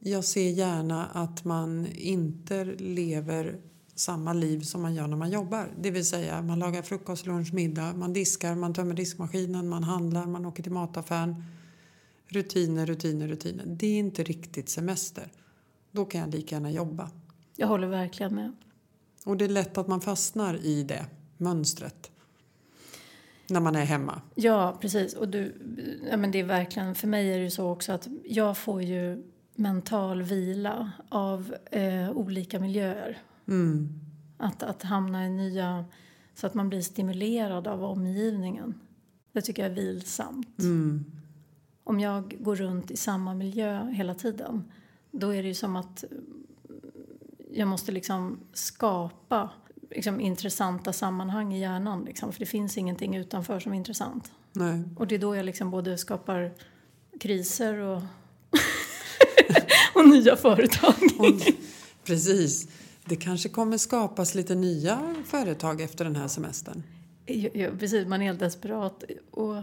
Jag 0.00 0.24
ser 0.24 0.50
gärna 0.50 1.06
att 1.06 1.44
man 1.44 1.86
inte 1.86 2.64
lever 2.64 3.60
samma 3.94 4.32
liv 4.32 4.60
som 4.60 4.82
man 4.82 4.94
gör 4.94 5.06
när 5.06 5.16
man 5.16 5.30
jobbar. 5.30 5.72
Det 5.80 5.90
vill 5.90 6.06
säga 6.06 6.42
man 6.42 6.58
lagar 6.58 6.82
frukost, 6.82 7.26
lunch, 7.26 7.54
middag, 7.54 7.92
man 7.92 8.12
diskar, 8.12 8.54
man 8.54 8.74
tömmer 8.74 8.94
diskmaskinen, 8.94 9.68
man 9.68 9.84
handlar, 9.84 10.26
man 10.26 10.46
åker 10.46 10.62
till 10.62 10.72
mataffären. 10.72 11.44
Rutiner, 12.28 12.86
rutiner, 12.86 13.28
rutiner. 13.28 13.64
Det 13.66 13.86
är 13.86 13.98
inte 13.98 14.22
riktigt 14.22 14.68
semester. 14.68 15.32
Då 15.90 16.04
kan 16.04 16.20
jag 16.20 16.34
lika 16.34 16.56
gärna 16.56 16.70
jobba. 16.70 17.10
jag 17.56 17.66
håller 17.66 17.86
verkligen 17.86 18.34
med. 18.34 18.52
Och 19.24 19.36
det 19.36 19.44
är 19.44 19.48
lätt 19.48 19.78
att 19.78 19.88
man 19.88 20.00
fastnar 20.00 20.56
i 20.64 20.82
det 20.82 21.06
mönstret. 21.36 22.10
När 23.48 23.60
man 23.60 23.76
är 23.76 23.84
hemma. 23.84 24.20
Ja, 24.34 24.78
precis. 24.80 25.14
Och 25.14 25.28
du, 25.28 25.54
ja, 26.10 26.16
men 26.16 26.30
det 26.30 26.40
är 26.40 26.44
verkligen, 26.44 26.94
för 26.94 27.08
mig 27.08 27.32
är 27.32 27.38
det 27.38 27.50
så 27.50 27.70
också 27.70 27.92
att 27.92 28.08
jag 28.24 28.58
får 28.58 28.82
ju 28.82 29.24
mental 29.54 30.22
vila 30.22 30.92
av 31.08 31.54
eh, 31.70 32.10
olika 32.10 32.60
miljöer. 32.60 33.18
Mm. 33.48 33.88
Att, 34.36 34.62
att 34.62 34.82
hamna 34.82 35.26
i 35.26 35.30
nya... 35.30 35.84
Så 36.34 36.46
att 36.46 36.54
man 36.54 36.68
blir 36.68 36.80
stimulerad 36.80 37.66
av 37.66 37.84
omgivningen. 37.84 38.74
Det 39.32 39.40
tycker 39.40 39.62
jag 39.62 39.72
är 39.72 39.76
vilsamt. 39.76 40.58
Mm. 40.58 41.04
Om 41.84 42.00
jag 42.00 42.36
går 42.40 42.56
runt 42.56 42.90
i 42.90 42.96
samma 42.96 43.34
miljö 43.34 43.90
hela 43.90 44.14
tiden 44.14 44.64
då 45.10 45.34
är 45.34 45.42
det 45.42 45.48
ju 45.48 45.54
som 45.54 45.76
att 45.76 46.04
jag 47.50 47.68
måste 47.68 47.92
liksom 47.92 48.38
skapa 48.52 49.50
liksom, 49.90 50.20
intressanta 50.20 50.92
sammanhang 50.92 51.54
i 51.54 51.60
hjärnan. 51.60 52.04
Liksom, 52.04 52.32
för 52.32 52.40
det 52.40 52.46
finns 52.46 52.78
ingenting 52.78 53.16
utanför 53.16 53.60
som 53.60 53.72
är 53.72 53.76
intressant. 53.76 54.32
Nej. 54.52 54.82
Och 54.96 55.06
det 55.06 55.14
är 55.14 55.18
då 55.18 55.36
jag 55.36 55.46
liksom 55.46 55.70
både 55.70 55.98
skapar 55.98 56.52
kriser 57.20 57.78
och, 57.78 58.02
och 59.94 60.08
nya 60.08 60.36
företag. 60.36 60.94
Och, 61.18 61.54
precis. 62.04 62.68
Det 63.04 63.16
kanske 63.16 63.48
kommer 63.48 63.78
skapas 63.78 64.34
lite 64.34 64.54
nya 64.54 65.14
företag 65.26 65.80
efter 65.80 66.04
den 66.04 66.16
här 66.16 66.28
semestern. 66.28 66.82
Ja, 67.26 67.50
ja, 67.54 67.70
precis, 67.78 68.06
man 68.06 68.22
är 68.22 68.26
helt 68.26 68.40
desperat. 68.40 69.04
Och, 69.30 69.56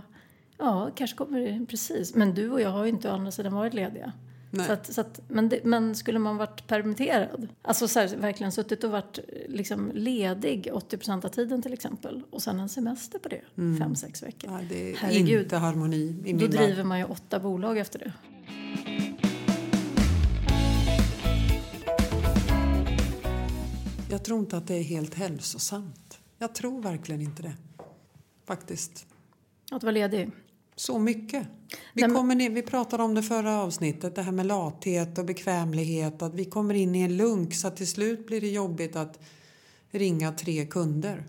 ja, 0.58 0.92
kanske 0.96 1.18
kommer 1.18 1.40
det, 1.40 1.66
precis. 1.66 2.16
Men 2.16 2.34
du 2.34 2.50
och 2.50 2.62
jag 2.62 2.70
har 2.70 2.84
ju 2.84 2.90
inte 2.90 3.10
å 3.10 3.14
andra 3.14 3.32
sidan 3.32 3.54
varit 3.54 3.74
lediga. 3.74 4.14
Nej. 4.56 4.68
Så 4.68 4.74
att, 4.74 4.94
så 4.94 5.02
att, 5.02 5.22
men, 5.28 5.50
det, 5.50 5.60
men 5.64 5.96
skulle 5.96 6.20
man 6.20 6.38
varit 6.38 6.68
permitterad, 6.68 7.48
alltså 7.62 7.88
så 7.88 8.00
här, 8.00 8.16
verkligen 8.16 8.52
suttit 8.52 8.84
och 8.84 8.92
varit 8.92 9.20
liksom 9.48 9.92
ledig 9.94 10.70
80 10.74 11.12
av 11.12 11.30
tiden 11.30 11.62
till 11.62 11.74
exempel 11.74 12.24
och 12.30 12.42
sen 12.42 12.60
en 12.60 12.70
semester 12.70 13.20
på 13.20 13.30
det, 13.30 13.42
fem, 13.80 13.96
sex 13.96 14.24
veckor. 14.24 14.52
Ja, 14.52 14.60
det 14.70 14.92
är 14.92 14.96
Herregud. 14.98 15.44
inte 15.44 15.58
harmoni 15.58 16.16
i 16.26 16.34
Då 16.34 16.40
värld. 16.40 16.52
driver 16.52 16.84
man 16.84 17.00
ju 17.00 17.06
åtta 17.06 17.40
bolag 17.40 17.78
efter 17.78 18.00
det. 18.00 18.14
Jag 24.10 24.24
tror 24.24 24.40
inte 24.40 24.58
att 24.58 24.68
det 24.68 24.76
är 24.76 24.84
helt 24.84 25.14
hälsosamt. 25.14 26.20
Jag 26.40 26.56
tror 26.56 26.82
verkligen 26.82 27.22
inte 27.22 27.42
det. 27.44 27.54
Faktiskt. 28.48 29.06
Att 29.72 29.84
vara 29.84 29.92
ledig. 29.92 30.32
Så 30.76 31.00
mycket. 31.00 31.48
Vi, 31.94 32.02
kommer 32.02 32.36
ner, 32.36 32.50
vi 32.50 32.62
pratade 32.62 33.04
om 33.04 33.16
det 33.16 33.24
förra 33.24 33.62
avsnittet, 33.62 34.16
det 34.16 34.22
här 34.22 34.32
med 34.32 34.46
lathet 34.46 35.18
och 35.18 35.26
bekvämlighet. 35.26 36.22
Att 36.22 36.34
vi 36.34 36.46
kommer 36.46 36.74
in 36.74 36.96
i 36.96 37.02
en 37.02 37.18
lunk 37.18 37.56
så 37.56 37.70
till 37.70 37.88
slut 37.88 38.28
blir 38.28 38.42
det 38.42 38.50
jobbigt 38.50 38.96
att 38.96 39.20
ringa 39.92 40.32
tre 40.32 40.66
kunder. 40.66 41.24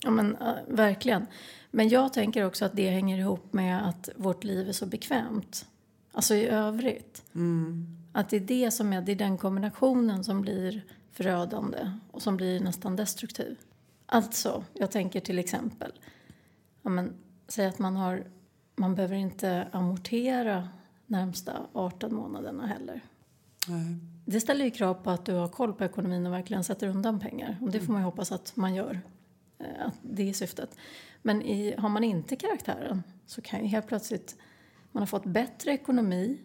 Ja, 0.00 0.10
men, 0.10 0.36
verkligen. 0.68 1.26
Men 1.70 1.88
jag 1.88 2.12
tänker 2.12 2.44
också 2.44 2.64
att 2.64 2.76
det 2.76 2.90
hänger 2.90 3.18
ihop 3.18 3.52
med 3.52 3.88
att 3.88 4.08
vårt 4.16 4.44
liv 4.44 4.68
är 4.68 4.72
så 4.72 4.86
bekvämt. 4.86 5.66
Alltså 6.12 6.34
i 6.34 6.46
övrigt. 6.46 7.22
Att 8.12 8.30
det 8.30 8.36
är 8.36 8.40
det 8.40 8.70
som 8.70 8.92
är, 8.92 9.02
det 9.02 9.12
är 9.12 9.16
den 9.16 9.38
kombinationen 9.38 10.24
som 10.24 10.42
blir 10.42 10.84
förödande 11.12 11.90
och 12.10 12.22
som 12.22 12.36
blir 12.36 12.60
nästan 12.60 12.96
destruktiv. 12.96 13.56
Alltså, 14.06 14.64
jag 14.72 14.90
tänker 14.90 15.20
till 15.20 15.38
exempel, 15.38 15.92
ja, 16.82 16.90
men, 16.90 17.12
säg 17.48 17.66
att 17.66 17.78
man 17.78 17.96
har, 17.96 18.26
man 18.76 18.94
behöver 18.94 19.16
inte 19.16 19.68
amortera 19.72 20.68
närmsta 21.06 21.66
18 21.72 22.14
månaderna 22.14 22.66
heller. 22.66 23.00
Nej. 23.68 23.96
Det 24.24 24.40
ställer 24.40 24.64
ju 24.64 24.70
krav 24.70 24.94
på 24.94 25.10
att 25.10 25.24
du 25.26 25.32
har 25.34 25.48
koll 25.48 25.72
på 25.72 25.84
ekonomin 25.84 26.26
och 26.26 26.32
verkligen 26.32 26.64
sätter 26.64 26.88
undan 26.88 27.20
pengar. 27.20 27.56
Och 27.62 27.70
det 27.70 27.80
får 27.80 27.92
man 27.92 28.02
ju 28.02 28.06
hoppas 28.06 28.32
att 28.32 28.56
man 28.56 28.74
gör. 28.74 29.00
Eh, 29.58 29.86
Att 29.86 29.94
det 30.02 30.28
är 30.28 30.32
syftet. 30.32 30.76
Men 31.22 31.42
i, 31.42 31.74
har 31.78 31.88
man 31.88 32.04
inte 32.04 32.36
karaktären 32.36 33.02
så 33.26 33.40
kan 33.42 33.60
ju 33.60 33.66
helt 33.66 33.86
plötsligt 33.86 34.36
man 34.92 35.00
har 35.00 35.06
fått 35.06 35.24
bättre 35.26 35.72
ekonomi 35.72 36.38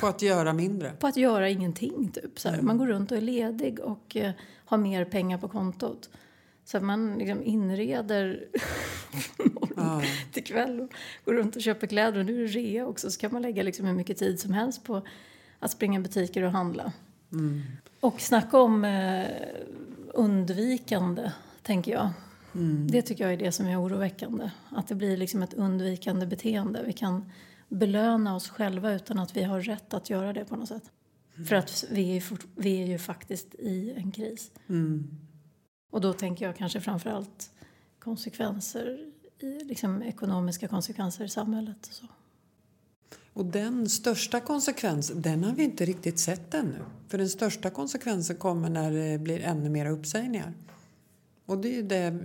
På 0.00 0.06
att 0.06 0.22
göra 0.22 0.52
mindre. 0.52 0.92
på 0.92 1.06
att 1.06 1.16
göra 1.16 1.48
ingenting. 1.48 2.08
Typ. 2.08 2.38
Så 2.40 2.48
här, 2.48 2.62
Man 2.62 2.78
går 2.78 2.86
runt 2.86 3.10
och 3.10 3.16
är 3.16 3.20
ledig 3.22 3.80
och 3.80 4.16
eh, 4.16 4.32
har 4.64 4.78
mer 4.78 5.04
pengar 5.04 5.38
på 5.38 5.48
kontot. 5.48 6.10
Så 6.68 6.76
att 6.76 6.82
man 6.82 7.18
liksom 7.18 7.42
inreder 7.42 8.44
Ja. 9.76 10.02
till 10.32 10.44
kväll 10.44 10.80
och 10.80 10.92
går 11.24 11.34
runt 11.34 11.56
och 11.56 11.62
köper 11.62 11.86
kläder. 11.86 12.20
Och 12.20 12.26
nu 12.26 12.44
är 12.44 12.48
det 12.48 12.52
rea 12.52 12.86
också 12.86 13.10
så 13.10 13.20
kan 13.20 13.32
man 13.32 13.42
lägga 13.42 13.62
liksom 13.62 13.86
hur 13.86 13.94
mycket 13.94 14.18
tid 14.18 14.40
som 14.40 14.52
helst 14.52 14.84
på 14.84 15.02
att 15.58 15.70
springa 15.70 16.00
i 16.00 16.02
butiker 16.02 16.42
och 16.42 16.52
handla. 16.52 16.92
Och 18.00 18.20
snacka 18.20 18.58
om 18.60 18.84
eh, 18.84 19.26
undvikande, 20.14 21.32
tänker 21.62 21.92
jag. 21.92 22.10
Det 22.90 23.02
tycker 23.02 23.24
jag 23.24 23.32
är 23.32 23.36
det 23.36 23.52
som 23.52 23.66
är 23.66 23.82
oroväckande. 23.82 24.50
Att 24.70 24.88
det 24.88 24.94
blir 24.94 25.16
liksom 25.16 25.42
ett 25.42 25.54
undvikande 25.54 26.26
beteende. 26.26 26.82
Vi 26.86 26.92
kan 26.92 27.32
belöna 27.68 28.36
oss 28.36 28.48
själva 28.48 28.92
utan 28.92 29.18
att 29.18 29.36
vi 29.36 29.42
har 29.42 29.60
rätt 29.60 29.94
att 29.94 30.10
göra 30.10 30.32
det 30.32 30.44
på 30.44 30.56
något 30.56 30.68
sätt. 30.68 30.90
För 31.48 31.56
att 31.56 31.84
vi 31.90 32.16
är, 32.16 32.20
fort, 32.20 32.46
vi 32.56 32.82
är 32.82 32.86
ju 32.86 32.98
faktiskt 32.98 33.54
i 33.54 33.92
en 33.96 34.12
kris. 34.12 34.50
Mm. 34.68 35.08
Och 35.90 36.00
då 36.00 36.12
tänker 36.12 36.46
jag 36.46 36.56
kanske 36.56 36.80
framför 36.80 37.10
allt 37.10 37.50
konsekvenser, 37.98 38.98
i, 39.38 39.64
liksom 39.64 40.02
ekonomiska 40.02 40.68
konsekvenser 40.68 41.24
i 41.24 41.28
samhället. 41.28 41.86
Och 41.86 41.94
så. 41.94 42.06
Och 43.32 43.44
den 43.44 43.88
största 43.88 44.40
konsekvensen, 44.40 45.22
den 45.22 45.44
har 45.44 45.52
vi 45.52 45.64
inte 45.64 45.84
riktigt 45.84 46.18
sett 46.18 46.54
ännu. 46.54 46.78
För 47.08 47.18
den 47.18 47.28
största 47.28 47.70
konsekvensen 47.70 48.36
kommer 48.36 48.70
när 48.70 48.90
det 48.92 49.18
blir 49.18 49.40
ännu 49.40 49.70
mer 49.70 49.86
uppsägningar. 49.86 50.52
Och 51.46 51.58
det 51.58 51.78
är 51.78 51.82
det 51.82 52.18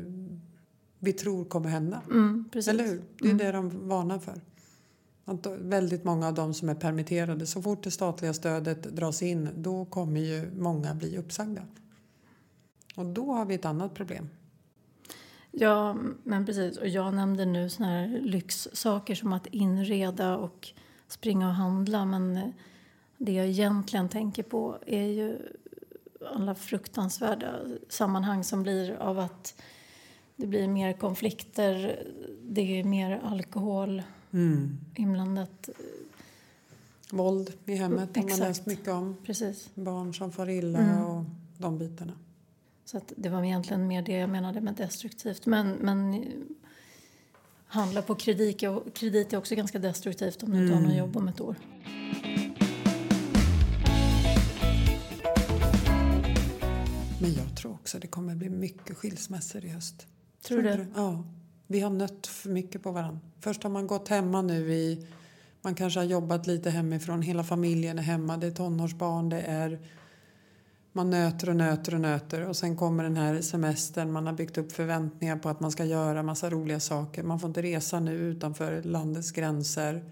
vi 0.99 1.13
tror 1.13 1.45
kommer 1.45 1.69
hända. 1.69 2.01
Mm, 2.11 2.49
precis. 2.51 2.73
Eller 2.73 2.83
hur? 2.83 3.01
Det 3.19 3.29
är 3.29 3.33
det 3.33 3.51
de 3.51 3.87
varnar 3.87 4.19
för. 4.19 4.41
Att 5.25 5.47
väldigt 5.47 6.03
många 6.03 6.27
av 6.27 6.33
de 6.33 6.53
som 6.53 6.69
är 6.69 6.75
permitterade, 6.75 7.45
så 7.47 7.61
fort 7.61 7.83
det 7.83 7.91
statliga 7.91 8.33
stödet 8.33 8.83
dras 8.83 9.21
in, 9.21 9.49
då 9.57 9.85
kommer 9.85 10.19
ju 10.19 10.51
många 10.57 10.95
bli 10.95 11.17
uppsagda. 11.17 11.61
Och 12.95 13.05
då 13.05 13.31
har 13.33 13.45
vi 13.45 13.55
ett 13.55 13.65
annat 13.65 13.93
problem. 13.93 14.29
Ja, 15.51 15.95
men 16.23 16.45
precis. 16.45 16.77
Och 16.77 16.87
jag 16.87 17.13
nämnde 17.13 17.45
nu 17.45 17.69
såna 17.69 17.89
här 17.89 18.19
lyxsaker 18.21 19.15
som 19.15 19.33
att 19.33 19.47
inreda 19.47 20.37
och 20.37 20.69
springa 21.07 21.47
och 21.47 21.53
handla. 21.53 22.05
Men 22.05 22.37
eh, 22.37 22.49
det 23.17 23.31
jag 23.31 23.47
egentligen 23.47 24.09
tänker 24.09 24.43
på 24.43 24.77
är 24.85 25.05
ju 25.07 25.37
alla 26.35 26.55
fruktansvärda 26.55 27.59
sammanhang 27.89 28.43
som 28.43 28.63
blir 28.63 28.95
av 28.95 29.19
att 29.19 29.61
det 30.35 30.47
blir 30.47 30.67
mer 30.67 30.93
konflikter, 30.93 32.03
det 32.41 32.79
är 32.79 32.83
mer 32.83 33.19
alkohol 33.23 34.03
Mm. 34.31 34.77
inblandat. 34.95 35.69
Våld 37.11 37.53
i 37.65 37.75
hemmet 37.75 38.15
har 38.15 38.23
man 38.29 38.39
läst 38.39 38.65
mycket 38.65 38.87
om. 38.87 39.15
Precis. 39.25 39.69
Barn 39.75 40.13
som 40.13 40.31
far 40.31 40.49
illa 40.49 40.79
Mm. 40.79 41.03
och 41.05 41.23
de 41.57 41.77
bitarna. 41.77 42.13
Så 42.85 42.97
att 42.97 43.13
det 43.15 43.29
var 43.29 43.43
egentligen 43.43 43.87
mer 43.87 44.01
det 44.01 44.13
jag 44.13 44.29
menade 44.29 44.61
med 44.61 44.73
destruktivt. 44.73 45.45
Men, 45.45 45.71
men 45.71 46.25
handla 47.65 48.01
på 48.01 48.15
kredit, 48.15 48.63
kredit 48.93 49.33
är 49.33 49.37
också 49.37 49.55
ganska 49.55 49.79
destruktivt 49.79 50.43
om 50.43 50.51
du 50.51 50.61
inte 50.61 50.73
har 50.73 50.81
något 50.81 50.95
jobb 50.95 51.17
om 51.17 51.27
ett 51.27 51.41
år. 51.41 51.55
Men 57.21 57.33
jag 57.33 57.57
tror 57.57 57.73
också 57.73 57.99
det 57.99 58.07
kommer 58.07 58.35
bli 58.35 58.49
mycket 58.49 58.97
skilsmässor 58.97 59.65
i 59.65 59.69
höst. 59.69 60.07
Tror 60.41 60.61
du 60.61 60.69
det? 60.69 60.87
Ja. 60.95 61.23
Vi 61.67 61.79
har 61.79 61.89
nött 61.89 62.27
för 62.27 62.49
mycket 62.49 62.83
på 62.83 62.91
varandra. 62.91 63.19
Först 63.39 63.63
har 63.63 63.69
man 63.69 63.87
gått 63.87 64.07
hemma 64.07 64.41
nu 64.41 64.73
i... 64.73 65.07
Man 65.61 65.75
kanske 65.75 65.99
har 65.99 66.05
jobbat 66.05 66.47
lite 66.47 66.69
hemifrån. 66.69 67.21
Hela 67.21 67.43
familjen 67.43 67.99
är 67.99 68.03
hemma. 68.03 68.37
Det 68.37 68.47
är 68.47 68.51
tonårsbarn. 68.51 69.29
Det 69.29 69.41
är... 69.41 69.79
Man 70.95 71.09
nöter 71.09 71.49
och 71.49 71.55
nöter 71.55 71.93
och 71.93 72.01
nöter. 72.01 72.41
Och 72.41 72.55
sen 72.55 72.77
kommer 72.77 73.03
den 73.03 73.17
här 73.17 73.41
semestern. 73.41 74.11
Man 74.11 74.25
har 74.25 74.33
byggt 74.33 74.57
upp 74.57 74.71
förväntningar 74.71 75.37
på 75.37 75.49
att 75.49 75.59
man 75.59 75.71
ska 75.71 75.85
göra 75.85 76.23
massa 76.23 76.49
roliga 76.49 76.79
saker. 76.79 77.23
Man 77.23 77.39
får 77.39 77.47
inte 77.47 77.61
resa 77.61 77.99
nu 77.99 78.11
utanför 78.13 78.83
landets 78.83 79.31
gränser. 79.31 80.03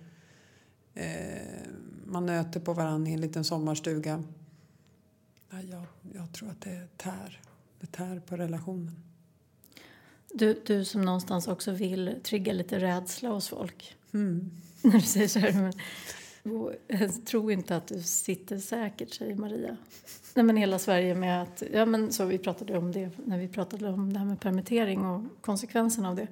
Eh, 0.93 1.41
man 2.05 2.25
nöter 2.25 2.59
på 2.59 2.73
varandra 2.73 3.11
i 3.11 3.13
en 3.13 3.21
liten 3.21 3.43
sommarstuga. 3.43 4.23
Jag, 5.49 5.85
jag 6.13 6.33
tror 6.33 6.49
att 6.49 6.61
det 6.61 6.97
tär. 6.97 7.39
Det 7.79 7.87
tär 7.87 8.19
på 8.19 8.37
relationen. 8.37 9.03
Du, 10.33 10.61
du 10.65 10.85
som 10.85 11.01
någonstans 11.01 11.47
också 11.47 11.71
vill 11.71 12.15
trigga 12.23 12.53
lite 12.53 12.79
rädsla 12.79 13.29
hos 13.29 13.47
folk. 13.49 13.95
Mm. 14.13 14.51
När 14.81 14.91
du 14.91 15.01
säger 15.01 15.27
så 15.27 15.39
här, 15.39 15.53
men, 15.53 15.73
"Åh, 16.43 16.71
jag 16.87 17.25
tror 17.25 17.51
inte 17.51 17.75
att 17.75 17.87
du 17.87 18.01
sitter 18.01 18.57
säkert, 18.57 19.13
säger 19.13 19.35
Maria. 19.35 19.77
Nej, 20.35 20.45
men 20.45 20.57
hela 20.57 20.79
Sverige 20.79 21.15
med 21.15 21.41
att, 21.41 21.63
ja 21.73 21.85
men 21.85 22.11
så 22.11 22.25
vi 22.25 22.37
pratade 22.37 22.77
om 22.77 22.91
det 22.91 23.09
när 23.25 23.37
vi 23.37 23.47
pratade 23.47 23.87
om 23.87 24.13
det 24.13 24.19
här 24.19 24.25
med 24.25 24.39
permittering 24.39 25.05
och 25.05 25.23
konsekvenserna 25.41 26.09
av 26.09 26.15
det. 26.15 26.27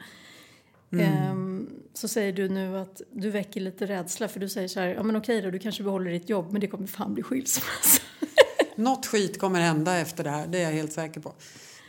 Ehm, 0.91 1.69
så 1.93 2.07
säger 2.07 2.33
du 2.33 2.49
nu 2.49 2.77
att 2.77 3.01
du 3.11 3.29
väcker 3.29 3.61
lite 3.61 3.85
rädsla 3.85 4.27
för 4.27 4.39
du 4.39 4.49
säger 4.49 4.67
så 4.67 4.79
här, 4.79 4.87
ja 4.87 5.03
men 5.03 5.15
okej 5.15 5.41
då, 5.41 5.51
du 5.51 5.59
kanske 5.59 5.83
behåller 5.83 6.11
ditt 6.11 6.29
jobb 6.29 6.51
men 6.51 6.61
det 6.61 6.67
kommer 6.67 6.87
fan 6.87 7.13
bli 7.13 7.23
skilsmässa. 7.23 8.01
Något 8.75 9.05
skit 9.05 9.39
kommer 9.39 9.59
hända 9.59 9.97
efter 9.97 10.23
det 10.23 10.29
här, 10.29 10.47
det 10.47 10.57
är 10.57 10.63
jag 10.63 10.71
helt 10.71 10.93
säker 10.93 11.21
på. 11.21 11.33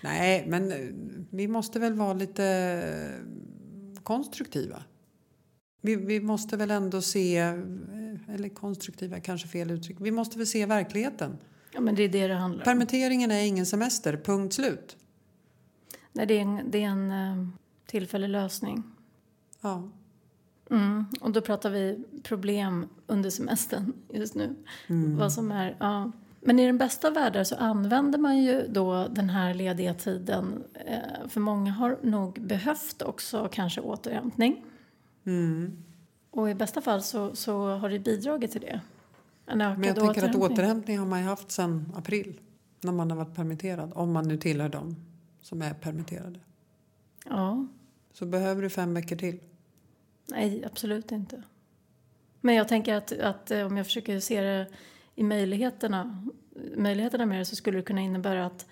Nej, 0.03 0.45
men 0.49 0.73
eh, 0.73 0.79
vi 1.31 1.49
måste 1.49 1.79
väl 1.79 1.95
vara 1.95 2.13
lite 2.13 2.45
eh, 2.45 4.03
konstruktiva. 4.03 4.83
Vi, 5.83 5.97
vi 5.97 6.21
måste 6.21 6.57
väl 6.57 6.71
ändå 6.71 7.03
se, 7.03 7.37
eller 8.29 8.49
konstruktiva 8.55 9.21
kanske 9.21 9.49
fel 9.49 9.71
uttryck, 9.71 9.97
vi 10.01 10.11
måste 10.11 10.39
väl 10.39 10.47
se 10.47 10.67
verkligheten. 10.67 11.39
Ja, 11.73 11.81
men 11.81 11.95
det 11.95 12.03
är 12.03 12.09
det 12.09 12.29
det 12.29 12.35
handlar 12.35 12.61
om. 12.61 12.65
Permitteringen 12.65 13.31
är 13.31 13.45
ingen 13.45 13.67
semester, 13.67 14.21
punkt 14.25 14.55
slut. 14.55 14.97
Nej, 16.13 16.27
det 16.27 16.35
är 16.35 16.41
en, 16.41 16.71
det 16.71 16.83
är 16.83 16.89
en 16.89 17.11
eh, 17.11 17.49
tillfällig 17.87 18.29
lösning. 18.29 18.83
Ja. 19.61 19.89
Mm. 20.71 21.05
Och 21.21 21.31
då 21.31 21.41
pratar 21.41 21.71
vi 21.71 22.05
problem 22.23 22.89
under 23.07 23.31
semestern 23.31 23.93
just 24.13 24.35
nu. 24.35 24.57
Vad 25.19 25.33
som 25.33 25.53
är, 25.53 25.77
ja. 25.81 26.13
Men 26.41 26.59
i 26.59 26.67
den 26.67 26.79
bästa 26.79 27.11
världen 27.11 27.47
så 27.47 27.57
använder 27.57 28.19
man 28.19 28.39
ju 28.39 28.67
då 28.69 29.09
den 29.11 29.31
här 29.31 29.55
lediga 29.55 29.95
tiden. 29.95 30.65
Eh, 30.75 31.29
för 31.29 31.41
många 31.41 31.73
har 31.73 31.99
nog 32.03 32.41
behövt 32.41 33.03
också 33.03 33.49
kanske 33.53 33.81
återhämtning. 33.81 34.65
Mm. 35.27 35.83
Och 36.31 36.51
i 36.51 36.55
bästa 36.55 36.81
fall 36.81 37.03
så, 37.03 37.37
så 37.37 37.77
har 37.77 37.91
det 37.91 37.99
bidragit 37.99 38.53
till 38.53 38.61
det. 38.61 38.81
Men 39.47 39.61
jag 39.61 39.97
tänker 39.97 40.09
att 40.09 40.15
återhämtning. 40.17 40.43
återhämtning 40.43 40.99
har 40.99 41.07
man 41.07 41.21
ju 41.21 41.25
haft 41.27 41.51
sedan 41.51 41.93
april. 41.97 42.41
När 42.81 42.93
man 42.93 43.11
har 43.11 43.19
varit 43.19 43.35
permitterad. 43.35 43.93
Om 43.95 44.13
man 44.13 44.29
nu 44.29 44.37
tillhör 44.37 44.69
dem 44.69 44.97
som 45.41 45.63
är 45.63 45.75
permitterade. 45.75 46.41
Ja, 47.25 47.67
Så 48.13 48.27
behöver 48.27 48.63
du 48.63 48.71
fem 48.71 48.95
veckor 48.95 49.17
till. 49.17 49.41
nej 50.27 50.65
absolut 50.65 51.13
inte. 51.13 51.43
Men 52.41 52.55
jag 52.55 52.69
tänker 52.69 52.95
att, 52.95 53.13
att 53.13 53.51
eh, 53.51 53.67
om 53.67 53.77
jag 53.77 53.87
försöker 53.87 54.21
se 54.21 54.41
det 54.41 54.67
i 55.15 55.23
möjligheterna, 55.23 56.27
möjligheterna 56.77 57.27
med 57.27 57.39
det 57.41 57.45
så 57.45 57.57
skulle 57.57 57.79
det 57.79 57.83
kunna 57.83 58.01
innebära 58.01 58.47
att 58.47 58.67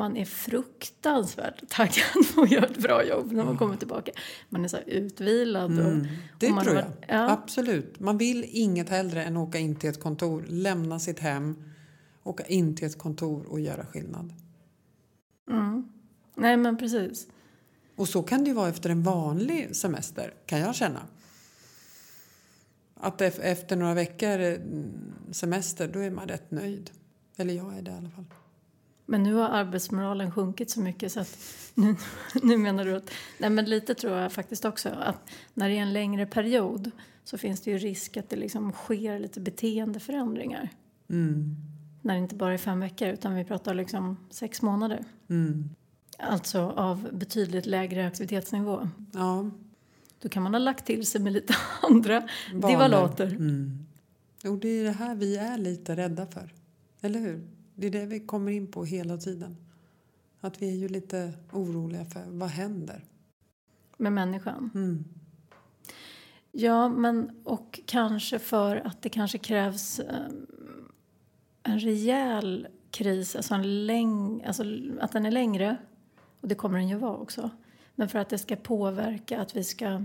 man 0.00 0.16
är 0.16 0.24
fruktansvärt 0.24 1.68
taggad 1.68 2.34
på 2.34 2.40
att 2.42 2.50
göra 2.50 2.64
ett 2.66 2.78
bra 2.78 3.04
jobb 3.04 3.32
när 3.32 3.44
man 3.44 3.58
kommer 3.58 3.76
tillbaka. 3.76 4.12
Man 4.48 4.64
är 4.64 4.68
så 4.68 4.78
utvilad. 4.78 5.78
Och, 5.78 5.86
Mm. 5.86 6.06
Det 6.38 6.46
och 6.48 6.54
man 6.54 6.64
tror 6.64 6.74
har 6.74 6.80
jag. 6.82 6.88
varit- 6.88 7.04
Ja. 7.08 7.30
Absolut. 7.30 8.00
Man 8.00 8.18
vill 8.18 8.44
inget 8.48 8.88
hellre 8.88 9.24
än 9.24 9.36
åka 9.36 9.58
in 9.58 9.76
till 9.76 9.90
ett 9.90 10.00
kontor, 10.00 10.44
lämna 10.48 10.98
sitt 11.00 11.18
hem, 11.18 11.62
åka 12.22 12.44
in 12.46 12.76
till 12.76 12.86
ett 12.86 12.98
kontor 12.98 13.46
och 13.46 13.60
göra 13.60 13.86
skillnad. 13.86 14.32
Mm. 15.50 15.88
Nej 16.34 16.56
men 16.56 16.76
precis. 16.78 17.26
Och 17.96 18.08
så 18.08 18.22
kan 18.22 18.44
det 18.44 18.48
ju 18.48 18.54
vara 18.54 18.68
efter 18.68 18.90
en 18.90 19.02
vanlig 19.02 19.76
semester, 19.76 20.34
kan 20.46 20.58
jag 20.58 20.74
känna. 20.74 21.00
Att 22.94 23.20
ef- 23.20 23.40
efter 23.40 23.76
några 23.76 23.94
veckor 23.94 24.40
mm, 24.40 24.90
semester, 25.32 25.88
då 25.88 25.98
är 26.00 26.10
man 26.10 26.28
rätt 26.28 26.50
nöjd. 26.50 26.90
Eller 27.36 27.54
jag 27.54 27.78
är 27.78 27.82
det 27.82 27.90
i 27.90 27.94
alla 27.94 28.10
fall. 28.10 28.24
Men 29.10 29.22
nu 29.22 29.34
har 29.34 29.48
arbetsmoralen 29.48 30.30
sjunkit 30.30 30.70
så 30.70 30.80
mycket 30.80 31.12
så 31.12 31.20
att 31.20 31.38
nu, 31.74 31.96
nu 32.42 32.56
menar 32.58 32.84
du 32.84 32.96
att... 32.96 33.10
Nej 33.38 33.50
men 33.50 33.64
lite 33.64 33.94
tror 33.94 34.12
jag 34.12 34.32
faktiskt 34.32 34.64
också 34.64 34.88
att 34.88 35.30
när 35.54 35.68
det 35.68 35.74
är 35.74 35.82
en 35.82 35.92
längre 35.92 36.26
period 36.26 36.90
så 37.24 37.38
finns 37.38 37.60
det 37.60 37.70
ju 37.70 37.78
risk 37.78 38.16
att 38.16 38.30
det 38.30 38.36
liksom 38.36 38.72
sker 38.72 39.18
lite 39.18 39.40
beteendeförändringar. 39.40 40.68
Mm. 41.08 41.56
När 42.02 42.14
det 42.14 42.20
inte 42.20 42.34
bara 42.34 42.54
är 42.54 42.58
fem 42.58 42.80
veckor 42.80 43.08
utan 43.08 43.34
vi 43.34 43.44
pratar 43.44 43.74
liksom 43.74 44.16
sex 44.30 44.62
månader. 44.62 45.04
Mm. 45.30 45.70
Alltså 46.18 46.60
av 46.60 47.08
betydligt 47.12 47.66
lägre 47.66 48.06
aktivitetsnivå. 48.06 48.88
Ja, 49.12 49.50
Då 50.20 50.28
kan 50.28 50.42
man 50.42 50.54
ha 50.54 50.58
lagt 50.58 50.86
till 50.86 51.06
sig 51.06 51.20
med 51.20 51.32
lite 51.32 51.54
andra 51.82 52.28
vanor. 52.54 52.68
divalater. 52.68 53.26
Mm. 53.26 53.86
Och 54.44 54.58
det 54.58 54.68
är 54.68 54.84
det 54.84 54.92
här 54.92 55.14
vi 55.14 55.36
är 55.36 55.58
lite 55.58 55.96
rädda 55.96 56.26
för. 56.26 56.54
Eller 57.00 57.20
hur? 57.20 57.59
Det 57.74 57.86
är 57.86 57.90
det 57.90 58.06
vi 58.06 58.20
kommer 58.20 58.52
in 58.52 58.66
på 58.66 58.84
hela 58.84 59.16
tiden. 59.16 59.56
Att 60.40 60.62
vi 60.62 60.68
är 60.68 60.76
ju 60.76 60.88
lite 60.88 61.32
oroliga 61.52 62.04
för 62.04 62.24
vad 62.26 62.48
händer? 62.48 63.04
med 64.00 64.12
människan. 64.12 64.70
Mm. 64.74 65.04
Ja, 66.52 66.88
men 66.88 67.30
och 67.44 67.80
kanske 67.86 68.38
för 68.38 68.86
att 68.86 69.02
det 69.02 69.08
kanske 69.08 69.38
krävs 69.38 70.00
eh, 70.00 70.26
en 71.62 71.78
rejäl 71.78 72.68
kris, 72.90 73.36
alltså, 73.36 73.54
en 73.54 73.86
läng, 73.86 74.44
alltså 74.44 74.64
att 75.00 75.12
den 75.12 75.26
är 75.26 75.30
längre. 75.30 75.76
Och 76.40 76.48
det 76.48 76.54
kommer 76.54 76.78
den 76.78 76.88
ju 76.88 76.96
vara 76.96 77.16
också. 77.16 77.50
Men 77.94 78.08
för 78.08 78.18
att 78.18 78.28
det 78.28 78.38
ska 78.38 78.56
påverka, 78.56 79.40
att 79.40 79.56
vi 79.56 79.64
ska 79.64 80.04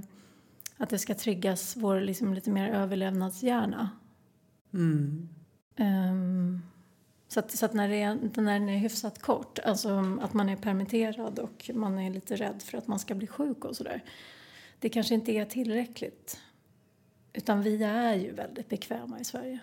att 0.78 0.90
det 0.90 1.00
ska 1.00 1.16
triggas 1.16 1.78
vår 1.78 2.02
liksom 2.02 2.34
lite 2.34 2.52
mer 2.52 2.70
överlevnadshjärna. 2.70 3.90
Mm. 4.74 5.30
Ehm, 5.76 6.55
så 7.36 7.40
att, 7.40 7.52
så 7.52 7.66
att 7.66 7.74
när, 7.74 7.90
det 7.90 8.02
är, 8.02 8.16
när 8.42 8.60
den 8.60 8.70
är 8.70 8.78
hyfsat 8.78 9.22
kort, 9.22 9.60
alltså 9.60 10.18
att 10.22 10.34
man 10.34 10.50
är 10.50 10.56
permitterad 10.56 11.40
och 11.40 11.72
man 11.74 12.00
är 12.00 12.12
lite 12.12 12.36
rädd 12.36 12.62
för 12.62 12.78
att 12.78 12.88
man 12.88 13.00
ska 13.00 13.16
bli 13.16 13.28
sjuk 13.28 13.66
och 13.66 13.76
sådär. 13.76 14.04
Det 14.80 14.90
kanske 14.90 15.16
inte 15.16 15.32
är 15.32 15.46
tillräckligt. 15.46 16.38
Utan 17.34 17.62
vi 17.62 17.84
är 17.84 18.16
ju 18.16 18.32
väldigt 18.32 18.70
bekväma 18.70 19.20
i 19.20 19.24
Sverige. 19.24 19.60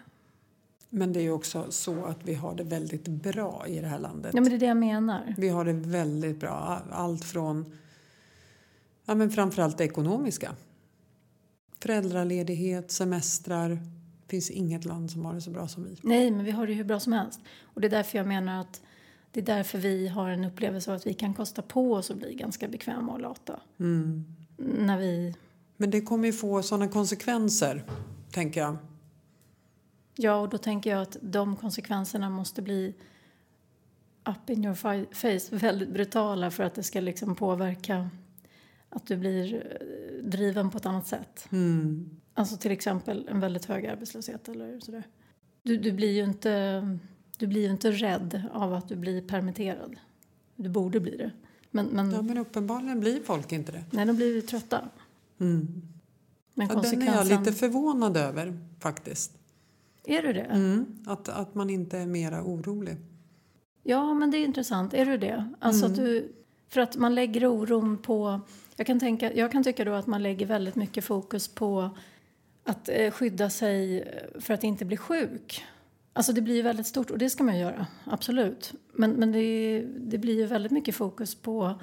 Men 0.88 1.12
det 1.12 1.20
är 1.20 1.22
ju 1.22 1.30
också 1.30 1.66
så 1.70 2.04
att 2.04 2.24
vi 2.24 2.34
har 2.34 2.54
det 2.54 2.64
väldigt 2.64 3.08
bra 3.08 3.64
i 3.68 3.80
det 3.80 3.86
här 3.86 3.98
landet. 3.98 4.34
Ja 4.34 4.40
men 4.40 4.50
det 4.50 4.56
är 4.56 4.60
det 4.60 4.66
jag 4.66 4.76
menar. 4.76 5.34
Vi 5.38 5.48
har 5.48 5.64
det 5.64 5.72
väldigt 5.72 6.40
bra. 6.40 6.80
Allt 6.90 7.24
från, 7.24 7.78
ja 9.04 9.14
men 9.14 9.30
framförallt 9.30 9.78
det 9.78 9.84
ekonomiska. 9.84 10.56
Föräldraledighet, 11.78 12.90
semestrar. 12.90 13.78
Finns 14.32 14.50
inget 14.50 14.84
land 14.84 15.10
som 15.10 15.24
har 15.24 15.34
det 15.34 15.40
så 15.40 15.50
bra 15.50 15.68
som 15.68 15.84
vi. 15.84 15.96
Nej 16.02 16.30
men 16.30 16.44
vi 16.44 16.50
har 16.50 16.66
det 16.66 16.72
hur 16.72 16.84
bra 16.84 17.00
som 17.00 17.12
helst. 17.12 17.40
Och 17.62 17.80
det 17.80 17.86
är 17.86 17.90
därför 17.90 18.18
jag 18.18 18.26
menar 18.26 18.60
att 18.60 18.82
det 19.30 19.40
är 19.40 19.44
därför 19.44 19.78
vi 19.78 20.08
har 20.08 20.30
en 20.30 20.44
upplevelse 20.44 20.90
av 20.90 20.96
att 20.96 21.06
vi 21.06 21.14
kan 21.14 21.34
kosta 21.34 21.62
på 21.62 21.92
oss 21.92 22.10
att 22.10 22.16
bli 22.16 22.34
ganska 22.34 22.68
bekväma 22.68 23.12
och 23.12 23.20
lata. 23.20 23.60
Mm. 23.80 24.24
När 24.56 24.98
vi, 24.98 25.34
Men 25.76 25.90
det 25.90 26.00
kommer 26.00 26.26
ju 26.26 26.32
få 26.32 26.62
sådana 26.62 26.88
konsekvenser, 26.88 27.84
tänker 28.30 28.60
jag. 28.60 28.76
ja 30.16 30.34
och 30.34 30.48
då 30.48 30.58
tänker 30.58 30.90
jag 30.90 31.02
att 31.02 31.16
de 31.20 31.56
konsekvenserna 31.56 32.30
måste 32.30 32.62
bli 32.62 32.94
up 34.24 34.50
in 34.50 34.64
your 34.64 34.74
face, 35.14 35.56
väldigt 35.56 35.90
brutala 35.90 36.50
för 36.50 36.64
att 36.64 36.74
det 36.74 36.82
ska 36.82 37.00
liksom 37.00 37.34
påverka 37.34 38.10
att 38.88 39.06
du 39.06 39.16
blir 39.16 39.54
eh, 39.54 40.24
driven 40.24 40.70
på 40.70 40.78
ett 40.78 40.86
annat 40.86 41.06
sätt. 41.06 41.48
Mm. 41.52 42.21
Alltså 42.34 42.56
till 42.56 42.72
exempel 42.72 43.28
en 43.28 43.40
väldigt 43.40 43.64
hög 43.64 43.86
arbetslöshet 43.86 44.48
eller 44.48 44.80
sådär. 44.80 45.02
Du, 45.62 45.76
du, 45.76 45.92
blir 45.92 46.12
ju 46.12 46.24
inte, 46.24 46.98
du 47.38 47.46
blir 47.46 47.70
inte 47.70 47.90
rädd 47.90 48.42
av 48.52 48.74
att 48.74 48.88
du 48.88 48.96
blir 48.96 49.22
permitterad. 49.22 49.96
Du 50.56 50.68
borde 50.68 51.00
bli 51.00 51.16
det. 51.16 51.30
Men, 51.70 51.86
men 51.86 52.10
Ja, 52.10 52.22
men 52.22 52.38
uppenbarligen 52.38 53.00
blir 53.00 53.22
folk 53.22 53.52
inte 53.52 53.72
det. 53.72 53.84
nej, 53.90 54.06
de 54.06 54.16
blir 54.16 54.34
ju 54.34 54.40
trötta. 54.40 54.88
Mm. 55.40 55.82
Men 56.54 56.68
Ja, 56.68 56.74
den 56.74 57.02
är 57.02 57.06
jag 57.06 57.14
konsekvensen... 57.14 57.38
lite 57.38 57.52
förvånad 57.52 58.16
över, 58.16 58.58
faktiskt. 58.80 59.32
Är 60.04 60.22
du 60.22 60.32
det? 60.32 60.40
Mm. 60.40 60.86
Att, 61.06 61.28
att 61.28 61.54
man 61.54 61.70
inte 61.70 61.98
är 61.98 62.06
mera 62.06 62.42
orolig. 62.42 62.96
Ja, 63.82 64.14
men 64.14 64.30
det 64.30 64.38
är 64.38 64.44
intressant. 64.44 64.94
Är 64.94 65.06
du 65.06 65.18
det? 65.18 65.50
Alltså 65.58 65.86
att 65.86 65.96
du, 65.96 66.32
för 66.68 66.80
att 66.80 66.96
man 66.96 67.14
lägger 67.14 67.46
oron 67.46 67.98
på... 67.98 68.40
Jag 68.76 68.86
kan, 68.86 69.00
tänka, 69.00 69.32
jag 69.34 69.52
kan 69.52 69.64
tycka 69.64 69.84
då 69.84 69.92
att 69.92 70.06
man 70.06 70.22
lägger 70.22 70.46
väldigt 70.46 70.76
mycket 70.76 71.04
fokus 71.04 71.48
på 71.48 71.90
att 72.64 72.88
eh, 72.88 73.10
skydda 73.10 73.50
sig 73.50 74.08
för 74.40 74.54
att 74.54 74.64
inte 74.64 74.84
bli 74.84 74.96
sjuk. 74.96 75.64
Alltså 76.12 76.32
det 76.32 76.40
blir 76.40 76.54
ju 76.54 76.62
väldigt 76.62 76.86
stort 76.86 77.10
och 77.10 77.18
det 77.18 77.30
ska 77.30 77.44
man 77.44 77.58
göra, 77.58 77.86
absolut. 78.04 78.72
Men, 78.92 79.10
men 79.10 79.32
det, 79.32 79.84
det 79.98 80.18
blir 80.18 80.34
ju 80.34 80.46
väldigt 80.46 80.72
mycket 80.72 80.94
fokus 80.94 81.34
på, 81.34 81.80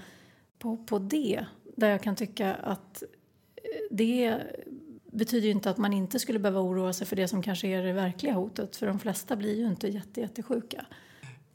på, 0.60 0.78
på 0.78 1.00
det. 1.00 1.46
Där 1.76 1.90
jag 1.90 2.04
kan 2.04 2.16
tycka 2.16 2.54
att 2.54 3.04
eh, 3.56 3.62
det 3.92 4.38
betyder 5.12 5.46
ju 5.46 5.52
inte 5.52 5.70
att 5.70 5.78
man 5.78 5.94
inte 5.94 6.20
skulle 6.20 6.40
behöva 6.40 6.62
oroa 6.62 6.94
sig 6.94 7.08
för 7.08 7.16
det 7.16 7.28
som 7.28 7.42
kanske 7.42 7.68
är 7.68 7.84
det 7.84 7.94
verkliga 7.94 8.34
hotet. 8.34 8.76
För 8.76 8.88
de 8.88 9.00
flesta 9.00 9.36
blir 9.36 9.56
ju 9.56 9.68
inte 9.68 9.88
jätte, 9.88 10.22
jättesjuka. 10.22 10.86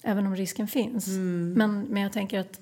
Även 0.03 0.27
om 0.27 0.37
risken 0.37 0.69
finns. 0.69 1.09
Men, 1.57 1.81
men 1.81 2.03
jag 2.03 2.13
tänker 2.13 2.41
att 2.41 2.61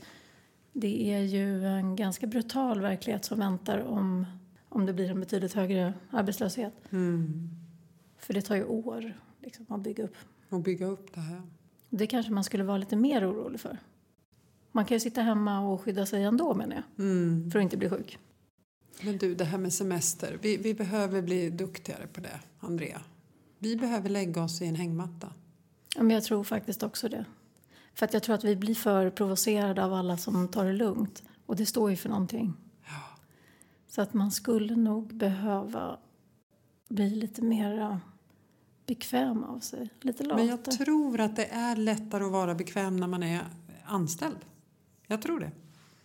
det 0.73 1.13
är 1.15 1.21
ju 1.21 1.67
en 1.67 1.97
ganska 1.97 2.27
brutal 2.27 2.81
verklighet 2.81 3.25
som 3.25 3.39
väntar 3.39 3.79
om, 3.79 4.27
om 4.73 4.87
det 4.87 4.93
blir 4.93 5.11
en 5.11 5.21
betydligt 5.21 5.53
högre 5.53 5.95
arbetslöshet. 6.11 6.73
Mm. 6.91 7.51
För 8.19 8.35
det 8.35 8.43
tar 8.43 8.57
ju 8.57 8.65
år 8.65 9.21
liksom, 9.41 9.67
att 9.69 9.81
bygga 9.81 10.05
upp. 10.05 10.17
Och 10.49 10.61
bygga 10.61 10.87
upp 10.87 11.15
det 11.15 11.21
här. 11.21 11.43
Det 11.91 12.07
kanske 12.07 12.33
man 12.33 12.45
skulle 12.45 12.65
vara 12.65 12.77
lite 12.77 12.97
mer 12.97 13.31
orolig 13.31 13.61
för. 13.61 13.79
Man 14.73 14.85
kan 14.85 14.95
ju 14.95 15.01
sitta 15.01 15.23
hemma 15.23 15.61
och 15.61 15.81
skydda 15.81 16.07
sig 16.07 16.25
ändå 16.25 16.55
menar 16.55 16.75
jag. 16.75 17.07
Mm. 17.07 17.51
För 17.51 17.59
att 17.59 17.63
inte 17.63 17.77
bli 17.77 17.89
sjuk. 17.89 18.19
Men 19.03 19.19
du, 19.19 19.35
det 19.35 19.45
här 19.45 19.59
med 19.59 19.73
semester. 19.73 20.39
Vi, 20.43 20.57
vi 20.57 20.75
behöver 20.75 21.23
bli 21.23 21.51
duktigare 21.51 22.07
på 22.07 22.21
det, 22.21 22.41
Andrea. 22.59 23.01
Vi 23.59 23.77
behöver 23.77 24.09
lägga 24.09 24.43
oss 24.43 24.63
i 24.63 24.67
en 24.67 24.75
hängmatta. 24.75 25.33
Ja, 25.97 26.03
men 26.03 26.11
jag 26.11 26.25
tror 26.25 26.45
faktiskt 26.45 26.83
också 26.83 27.09
det. 27.09 27.25
För 27.95 28.07
att 28.07 28.13
jag 28.13 28.23
tror 28.23 28.35
att 28.35 28.45
vi 28.45 28.57
blir 28.57 28.75
för 28.75 29.11
provocerade 29.11 29.85
av 29.85 29.93
alla 29.93 30.17
som 30.17 30.49
tar 30.49 30.65
det 30.65 30.73
lugnt. 30.73 31.23
Och 31.47 31.57
det 31.57 31.67
står 31.67 31.91
ju 31.91 31.97
för 31.97 32.09
någonting. 32.09 32.55
Så 33.95 34.03
att 34.03 34.15
man 34.15 34.31
skulle 34.31 34.77
nog 34.77 35.15
behöva 35.15 35.99
bli 36.89 37.11
lite 37.11 37.43
mer 37.43 38.01
bekväm 38.87 39.45
av 39.45 39.59
sig. 39.61 39.89
Lite 40.01 40.25
Men 40.25 40.47
jag 40.47 40.65
tror 40.65 41.21
att 41.21 41.37
det 41.37 41.47
är 41.47 41.77
lättare 41.77 42.25
att 42.25 42.33
vara 42.33 42.55
bekväm 42.55 42.97
när 42.97 43.07
man 43.07 43.23
är 43.23 43.45
anställd. 43.85 44.39
Jag 45.07 45.23
tror 45.23 45.41
det. 45.41 45.51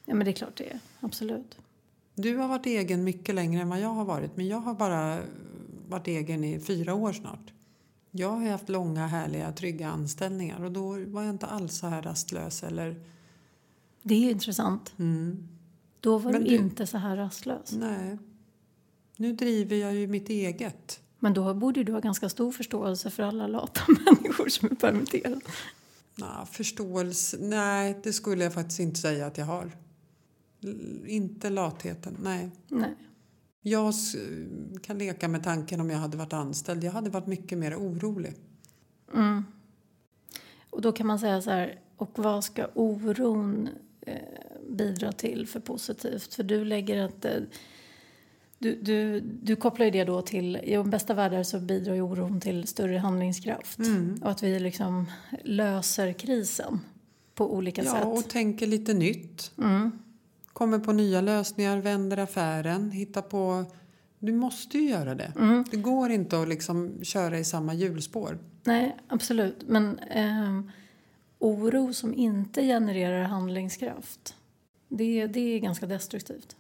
Ja 0.06 0.16
men 0.16 0.26
det 0.26 0.32
är 0.32 0.34
klart 0.34 0.56
det 0.56 0.72
är. 0.72 0.80
Absolut. 1.00 1.60
Du 2.16 2.38
har 2.38 2.48
varit 2.48 2.66
egen 2.66 3.04
mycket 3.04 3.36
längre 3.36 3.62
än 3.62 3.70
vad 3.70 3.80
jag 3.80 3.94
har 3.94 4.06
varit 4.06 4.38
men 4.38 4.48
jag 4.48 4.60
har 4.60 4.74
bara 4.74 5.20
varit 5.90 6.08
egen 6.08 6.44
i 6.44 6.60
fyra 6.60 6.94
år 6.94 7.14
snart. 7.14 7.54
Jag 8.12 8.32
har 8.32 8.50
haft 8.50 8.70
långa, 8.70 9.08
härliga, 9.08 9.52
trygga 9.52 9.90
anställningar 9.90 10.64
och 10.64 10.72
då 10.72 10.90
var 11.06 11.24
jag 11.24 11.30
inte 11.30 11.46
alls 11.46 11.78
så 11.78 11.88
här 11.88 12.02
rastlös 12.02 12.64
eller... 12.64 13.02
Det 14.02 14.16
är 14.16 14.32
intressant. 14.32 14.94
Mm, 14.98 15.57
Då 16.00 16.18
var 16.18 16.32
Men 16.32 16.44
du 16.44 16.56
inte 16.56 16.88
så 16.88 16.98
här 16.98 17.16
rastlös. 17.16 17.72
nej. 17.72 18.18
Nu 19.18 19.34
driver 19.34 19.76
jag 19.76 19.94
ju 19.96 20.08
mitt 20.08 20.30
eget. 20.30 21.00
Men 21.20 21.34
då 21.34 21.54
borde 21.54 21.84
du 21.84 21.94
ha 21.94 22.00
ganska 22.00 22.30
stor 22.30 22.52
förståelse 22.52 23.10
för 23.10 23.24
alla 23.24 23.48
lata 23.48 23.82
människor 24.06 24.50
som 24.50 24.72
är 24.72 24.76
permitterade. 24.76 25.42
Nah, 26.16 26.46
förståelse, 26.46 27.38
nej 27.42 28.00
det 28.04 28.14
skulle 28.14 28.44
jag 28.44 28.54
faktiskt 28.54 28.80
inte 28.80 29.00
säga 29.00 29.26
att 29.28 29.38
jag 29.38 29.46
har. 29.46 29.72
L- 30.64 31.04
inte 31.08 31.50
latheten, 31.50 32.18
nej. 32.24 32.50
Nej. 32.68 32.96
Jag 33.62 33.94
kan 34.82 34.98
leka 34.98 35.28
med 35.28 35.44
tanken 35.44 35.82
om 35.82 35.90
jag 35.90 35.98
hade 35.98 36.18
varit 36.18 36.34
anställd. 36.34 36.84
Jag 36.84 36.92
hade 36.92 37.10
varit 37.10 37.28
mycket 37.28 37.58
mer 37.58 37.76
orolig. 37.76 38.34
Mm. 39.14 39.44
Och 40.70 40.82
då 40.82 40.92
kan 40.92 41.08
man 41.08 41.20
säga 41.20 41.42
så 41.42 41.50
här, 41.50 41.80
och 41.98 42.20
vad 42.20 42.44
ska 42.44 42.68
oron 42.74 43.70
eh, 44.02 44.16
bidra 44.78 45.12
till 45.12 45.48
för 45.48 45.60
positivt? 45.60 46.34
För 46.34 46.44
du 46.44 46.66
lägger 46.66 47.04
att 47.04 47.26
eh, 47.26 47.32
du, 48.60 48.76
du, 48.76 49.20
du 49.22 49.56
kopplar 49.56 49.86
ju 49.86 49.92
det 49.92 50.04
då 50.04 50.22
till, 50.22 50.56
i 50.56 50.74
de 50.74 50.90
bästa 50.90 51.14
världar 51.14 51.44
så 51.44 51.60
bidrar 51.60 51.96
ju 51.96 52.02
oron 52.02 52.42
till 52.42 52.68
större 52.68 52.98
handlingskraft. 52.98 53.80
Mm. 53.80 54.20
Och 54.24 54.32
att 54.32 54.44
vi 54.44 54.60
liksom 54.60 55.12
löser 55.44 56.14
krisen 56.14 56.80
på 57.36 57.54
olika 57.56 57.84
Ja, 57.84 57.92
sätt. 57.92 58.06
och 58.06 58.30
tänker 58.30 58.68
lite 58.68 58.94
nytt. 58.94 59.52
Mm. 59.58 59.92
Kommer 60.54 60.80
på 60.80 60.92
nya 60.92 61.22
lösningar, 61.22 61.78
vänder 61.78 62.18
affären, 62.18 62.92
hittar 62.92 63.22
på... 63.22 63.66
Du 64.20 64.32
måste 64.34 64.78
ju 64.78 64.90
göra 64.90 65.16
det. 65.16 65.34
Mm. 65.40 65.66
Det 65.72 65.78
går 65.78 66.12
inte 66.12 66.42
att 66.42 66.48
liksom 66.48 67.04
köra 67.04 67.40
i 67.40 67.44
samma 67.44 67.74
hjulspår. 67.74 68.40
Nej, 68.64 68.98
absolut. 69.08 69.64
Men 69.68 70.00
ehm, 70.00 70.72
oro 71.40 71.94
som 71.94 72.14
inte 72.14 72.62
genererar 72.62 73.24
handlingskraft, 73.24 74.36
det, 74.88 75.28
det 75.28 75.40
är 75.40 75.60
ganska 75.60 75.86
destruktivt. 75.86 76.56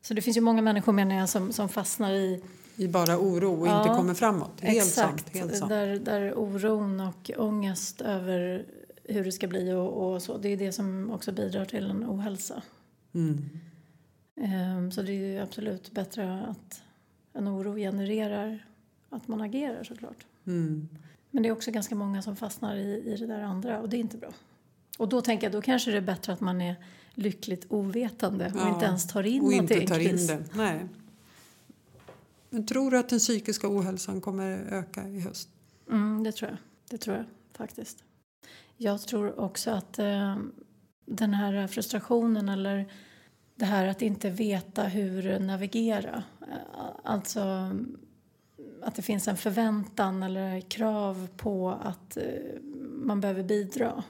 Så 0.00 0.14
det 0.14 0.22
finns 0.22 0.36
ju 0.36 0.40
många 0.40 0.62
människor 0.62 0.92
menar 0.92 1.14
jag 1.14 1.28
som, 1.28 1.52
som 1.52 1.68
fastnar 1.68 2.12
i 2.12 2.42
I 2.76 2.88
bara 2.88 3.18
oro 3.18 3.60
och 3.60 3.66
Ja, 3.66 3.82
inte 3.82 3.96
kommer 3.96 4.14
framåt. 4.14 4.60
Helt 4.60 4.76
exakt, 4.76 4.94
sant. 4.94 5.36
Helt 5.36 5.56
sant. 5.56 5.68
Där, 5.68 5.98
där 5.98 6.38
oron 6.38 7.00
och 7.00 7.30
ångest 7.36 8.00
över 8.00 8.66
hur 9.04 9.24
det 9.24 9.32
ska 9.32 9.46
bli 9.46 9.72
och, 9.72 10.12
och 10.12 10.22
så, 10.22 10.38
det 10.38 10.48
är 10.48 10.56
det 10.56 10.72
som 10.72 11.10
också 11.10 11.32
bidrar 11.32 11.64
till 11.64 11.90
en 11.90 12.04
ohälsa. 12.04 12.62
Mm. 13.14 13.50
Ehm, 14.36 14.92
så 14.92 15.02
det 15.02 15.12
är 15.12 15.32
ju 15.32 15.38
absolut 15.38 15.92
bättre 15.92 16.42
att 16.48 16.82
en 17.32 17.48
oro 17.48 17.76
genererar 17.76 18.66
att 19.10 19.28
man 19.28 19.40
agerar 19.40 19.84
såklart. 19.84 20.26
Mm. 20.46 20.88
Men 21.30 21.42
det 21.42 21.48
är 21.48 21.52
också 21.52 21.70
ganska 21.70 21.94
många 21.94 22.22
som 22.22 22.36
fastnar 22.36 22.76
i, 22.76 23.02
i 23.06 23.16
det 23.16 23.26
där 23.26 23.42
andra 23.42 23.80
och 23.80 23.88
det 23.88 23.96
är 23.96 24.00
inte 24.00 24.16
bra. 24.16 24.32
Och 24.98 25.08
då 25.08 25.20
tänker 25.20 25.46
jag, 25.46 25.52
då 25.52 25.62
kanske 25.62 25.90
det 25.90 25.96
är 25.96 26.00
bättre 26.00 26.32
att 26.32 26.40
man 26.40 26.60
är 26.60 26.76
lyckligt 27.16 27.66
ovetande 27.68 28.46
och 28.46 28.60
Ja, 28.60 28.72
inte 28.74 28.84
ens 28.84 29.06
tar 29.08 29.22
in 29.26 29.40
Och 29.42 29.46
att 29.46 29.52
det 29.52 29.56
inte 29.56 29.74
en 29.74 29.86
tar 29.86 29.98
in 29.98 30.26
det. 30.26 30.44
Nej. 30.54 30.88
Men 32.50 32.66
tror 32.66 32.90
du 32.90 32.98
att 32.98 33.08
den 33.08 33.18
psykiska 33.18 33.68
ohälsan 33.68 34.20
kommer 34.20 34.58
öka 34.70 35.08
i 35.08 35.20
höst? 35.20 35.48
Mm, 35.90 36.22
det 36.24 36.32
tror 36.32 36.50
jag. 36.50 36.58
Det 36.90 36.98
tror 36.98 37.16
jag 37.16 37.24
faktiskt. 37.54 38.04
Jag 38.76 39.00
tror 39.02 39.40
också 39.40 39.70
att 39.70 39.98
eh, 39.98 40.36
den 41.06 41.34
här 41.34 41.66
frustrationen 41.66 42.48
eller 42.48 42.92
det 43.54 43.64
här 43.64 43.86
att 43.86 44.02
inte 44.02 44.30
veta 44.30 44.82
hur 44.82 45.38
navigera. 45.38 46.22
eh, 46.40 46.46
Alltså 47.04 47.70
att 48.82 48.94
det 48.94 49.02
finns 49.02 49.28
en 49.28 49.36
förväntan 49.36 50.22
eller 50.22 50.60
krav 50.60 51.28
på 51.36 51.70
att 51.70 52.16
eh, 52.16 52.22
man 52.92 53.20
behöver 53.20 53.42
bidra. 53.42 54.04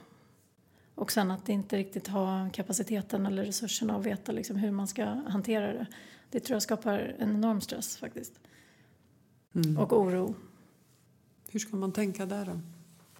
Och 0.97 1.11
sen 1.11 1.31
att 1.31 1.49
inte 1.49 1.77
riktigt 1.77 2.07
ha 2.07 2.49
kapaciteten 2.53 3.25
eller 3.25 3.43
resurserna 3.43 3.95
att 3.95 4.05
veta 4.05 4.31
liksom 4.31 4.57
hur 4.57 4.71
man 4.71 4.87
ska 4.87 5.05
hantera 5.05 5.73
det. 5.73 5.87
Det 6.29 6.39
tror 6.39 6.55
jag 6.55 6.61
skapar 6.61 7.15
en 7.19 7.29
enorm 7.29 7.61
stress 7.61 7.97
faktiskt. 7.97 8.39
Mm. 9.55 9.77
Och 9.77 9.99
oro. 10.01 10.35
Hur 11.49 11.59
ska 11.59 11.75
man 11.75 11.91
tänka 11.91 12.25
där 12.25 12.45
då? 12.45 12.59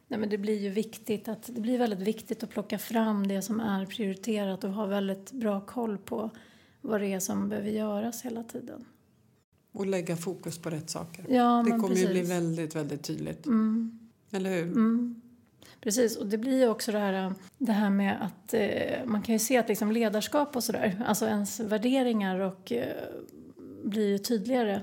Nej, 0.08 0.20
men 0.20 0.30
det 0.30 0.38
blir 0.38 0.60
ju 0.60 0.70
viktigt 0.70 1.28
att, 1.28 1.50
det 1.56 1.62
blir 1.62 1.78
väldigt 1.78 2.00
viktigt 2.00 2.44
att 2.44 2.50
plocka 2.50 2.80
fram 2.80 3.28
det 3.28 3.42
som 3.42 3.60
är 3.60 3.86
prioriterat 3.86 4.64
och 4.64 4.72
ha 4.72 4.86
väldigt 4.86 5.32
bra 5.32 5.62
koll 5.62 5.98
på 5.98 6.30
vad 6.82 7.02
det 7.02 7.14
är 7.14 7.20
som 7.20 7.50
behöver 7.50 7.70
göras 7.70 8.22
hela 8.22 8.44
tiden. 8.44 8.86
Och 9.72 9.86
lägga 9.86 10.18
fokus 10.18 10.58
på 10.58 10.70
rätt 10.70 10.90
saker. 10.90 11.26
Ja, 11.30 11.64
det 11.66 11.72
kommer 11.72 11.88
precis. 11.88 12.10
ju 12.10 12.12
bli 12.12 12.22
väldigt, 12.22 12.76
väldigt 12.76 13.04
tydligt. 13.04 13.46
Mm, 13.46 14.00
Eller 14.32 14.50
hur? 14.50 14.64
mm. 14.64 15.22
Precis, 15.82 16.18
och 16.18 16.28
det 16.28 16.38
blir 16.38 16.60
ju 16.60 16.68
också 16.68 16.92
det 16.92 17.00
här, 17.00 17.34
det 17.58 17.72
här 17.72 17.90
med 17.90 18.18
att 18.22 18.54
eh, 18.54 19.06
man 19.06 19.22
kan 19.22 19.34
ju 19.36 19.40
se 19.40 19.58
att 19.58 19.68
liksom 19.68 19.92
ledarskap 19.92 20.56
och 20.56 20.64
sådär, 20.64 21.04
alltså 21.06 21.26
ens 21.26 21.60
värderingar 21.60 22.40
och 22.40 22.72
eh, 22.72 22.96
blir 23.84 24.08
ju 24.08 24.18
tydligare 24.18 24.82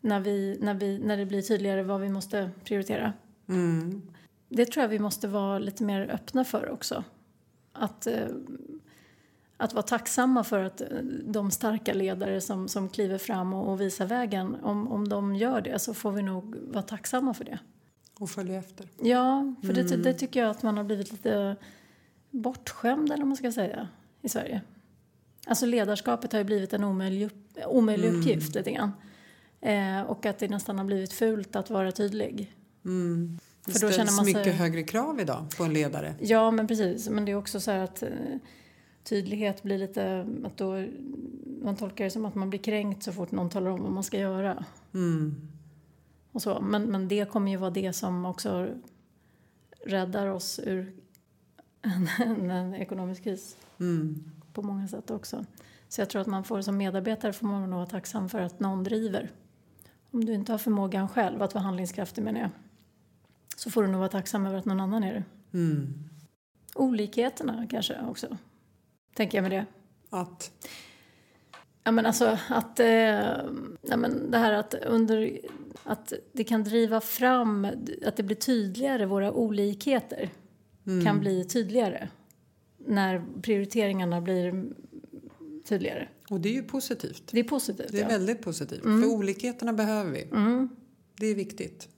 när, 0.00 0.20
vi, 0.20 0.58
när, 0.60 0.74
vi, 0.74 0.98
när 0.98 1.16
det 1.16 1.26
blir 1.26 1.42
tydligare 1.42 1.82
vad 1.82 2.00
vi 2.00 2.08
måste 2.08 2.50
prioritera. 2.64 3.12
Mm. 3.48 4.02
Det 4.48 4.66
tror 4.66 4.82
jag 4.82 4.88
vi 4.88 4.98
måste 4.98 5.28
vara 5.28 5.58
lite 5.58 5.84
mer 5.84 6.10
öppna 6.10 6.44
för 6.44 6.70
också. 6.70 7.04
Att, 7.72 8.06
eh, 8.06 8.26
att 9.56 9.72
vara 9.72 9.82
tacksamma 9.82 10.44
för 10.44 10.64
att 10.64 10.82
de 11.24 11.50
starka 11.50 11.94
ledare 11.94 12.40
som, 12.40 12.68
som 12.68 12.88
kliver 12.88 13.18
fram 13.18 13.54
och, 13.54 13.72
och 13.72 13.80
visar 13.80 14.06
vägen, 14.06 14.56
om, 14.62 14.92
om 14.92 15.08
de 15.08 15.36
gör 15.36 15.60
det 15.60 15.78
så 15.78 15.94
får 15.94 16.12
vi 16.12 16.22
nog 16.22 16.56
vara 16.56 16.82
tacksamma 16.82 17.34
för 17.34 17.44
det. 17.44 17.58
Och 18.18 18.30
följa 18.30 18.58
efter. 18.58 18.88
Ja, 19.02 19.54
för 19.62 19.72
det, 19.72 19.82
det 19.96 20.14
tycker 20.14 20.40
jag 20.40 20.50
att 20.50 20.62
man 20.62 20.76
har 20.76 20.84
blivit 20.84 21.12
lite 21.12 21.56
bortskämd 22.30 23.12
eller 23.12 23.22
vad 23.22 23.28
man 23.28 23.36
ska 23.36 23.52
säga 23.52 23.88
i 24.22 24.28
Sverige. 24.28 24.60
Alltså 25.46 25.66
ledarskapet 25.66 26.32
har 26.32 26.38
ju 26.38 26.44
blivit 26.44 26.72
en 26.72 26.84
omöjlig, 26.84 27.30
omöjlig 27.66 28.08
uppgift 28.08 28.54
lite 28.54 28.72
grann. 28.72 28.92
Eh, 29.60 30.00
och 30.00 30.26
att 30.26 30.38
det 30.38 30.48
nästan 30.48 30.78
har 30.78 30.84
blivit 30.84 31.12
fult 31.12 31.56
att 31.56 31.70
vara 31.70 31.92
tydlig. 31.92 32.54
Mm. 32.84 33.38
Det 33.64 33.72
För 33.72 33.80
då 33.80 33.92
ställs 33.92 34.16
sig- 34.16 34.24
mycket 34.24 34.54
högre 34.54 34.82
krav 34.82 35.20
idag 35.20 35.46
på 35.56 35.64
en 35.64 35.72
ledare. 35.72 36.14
Ja, 36.20 36.50
men 36.50 36.66
precis. 36.66 37.08
Men 37.08 37.24
det 37.24 37.32
är 37.32 37.36
också 37.36 37.60
så 37.60 37.70
här 37.70 37.78
att 37.78 38.02
eh, 38.02 38.08
tydlighet 39.04 39.62
blir 39.62 39.78
lite... 39.78 40.26
Att 40.44 40.56
då, 40.56 40.86
man 41.62 41.76
tolkar 41.76 42.04
det 42.04 42.10
som 42.10 42.24
att 42.24 42.34
man 42.34 42.50
blir 42.50 42.60
kränkt 42.60 43.02
så 43.02 43.12
fort 43.12 43.30
någon 43.30 43.50
talar 43.50 43.70
om 43.70 43.82
vad 43.82 43.92
man 43.92 44.04
ska 44.04 44.18
göra. 44.18 44.64
Mm. 44.94 45.51
Och 46.32 46.42
så. 46.42 46.60
Men, 46.60 46.82
men 46.82 47.08
det 47.08 47.30
kommer 47.30 47.50
ju 47.50 47.56
vara 47.56 47.70
det 47.70 47.92
som 47.92 48.24
också 48.26 48.68
räddar 49.86 50.26
oss 50.26 50.60
ur 50.64 50.94
en, 51.82 52.08
en, 52.28 52.50
en 52.50 52.74
ekonomisk 52.74 53.22
kris 53.24 53.56
Mm. 53.80 54.24
på 54.52 54.62
många 54.62 54.88
sätt 54.88 55.10
också. 55.10 55.44
Så 55.88 56.00
jag 56.00 56.10
tror 56.10 56.22
att 56.22 56.26
man 56.28 56.44
får 56.44 56.62
som 56.62 56.76
medarbetare 56.76 57.32
får 57.32 57.46
man 57.46 57.70
nog 57.70 57.76
vara 57.76 57.86
tacksam 57.86 58.28
för 58.28 58.40
att 58.40 58.60
någon 58.60 58.84
driver. 58.84 59.30
Om 60.10 60.24
du 60.24 60.34
inte 60.34 60.52
har 60.52 60.58
förmågan 60.58 61.08
själv 61.08 61.42
att 61.42 61.54
vara 61.54 61.64
handlingskraftig 61.64 62.22
menar 62.24 62.40
jag. 62.40 62.50
Så 63.56 63.70
får 63.70 63.82
du 63.82 63.88
nog 63.88 63.98
vara 63.98 64.08
tacksam 64.08 64.46
över 64.46 64.58
att 64.58 64.64
någon 64.64 64.80
annan 64.80 65.04
är 65.04 65.14
det. 65.14 65.24
Mm. 65.58 65.94
Olikheterna 66.74 67.66
kanske 67.70 68.00
också. 68.08 68.36
Tänker 69.14 69.38
jag 69.38 69.42
med 69.42 69.50
det. 69.52 69.66
Att 70.10 70.52
Ja 71.84 71.92
men 71.92 72.06
alltså 72.06 72.38
att, 72.48 72.80
eh, 72.80 72.86
ja, 73.82 73.96
men 73.96 74.30
det 74.30 74.38
här 74.38 74.52
att 74.52 74.74
under, 74.74 75.38
att 75.84 76.12
det 76.32 76.44
kan 76.44 76.64
driva 76.64 77.00
fram, 77.00 77.66
att 78.06 78.16
det 78.16 78.22
blir 78.22 78.36
tydligare, 78.36 79.06
våra 79.06 79.32
olikheter 79.32 80.30
kan 81.04 81.20
bli 81.20 81.44
tydligare. 81.44 82.08
När 82.86 83.24
prioriteringarna 83.42 84.20
blir 84.20 84.64
tydligare. 85.64 86.08
Och 86.30 86.40
det 86.40 86.48
är 86.48 86.52
ju 86.52 86.62
positivt. 86.62 87.22
Det 87.30 87.40
är 87.40 87.44
positivt. 87.44 87.92
Det 87.92 87.98
är 87.98 88.02
ja. 88.02 88.08
väldigt 88.08 88.42
positivt. 88.42 88.82
För 88.82 89.04
olikheterna 89.06 89.72
behöver 89.72 90.10
vi. 90.10 90.22
Mm, 90.22 90.68
Det 91.16 91.26
är 91.26 91.34
viktigt. 91.34 91.88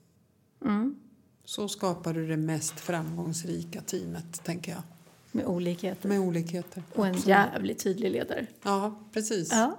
mm, 0.64 0.96
Så 1.44 1.68
skapar 1.68 2.14
du 2.14 2.26
det 2.28 2.36
mest 2.36 2.80
framgångsrika 2.80 3.80
teamet, 3.80 4.44
tänker 4.44 4.72
jag. 4.72 4.82
med 5.32 5.46
olikheter. 5.46 6.08
Med 6.08 6.20
olikheter. 6.20 6.82
Och 6.94 7.06
en 7.06 7.14
jävligt 7.16 7.78
tydlig 7.78 8.10
ledare. 8.10 8.46
Ja, 8.62 9.00
precis. 9.12 9.48
Ja, 9.52 9.76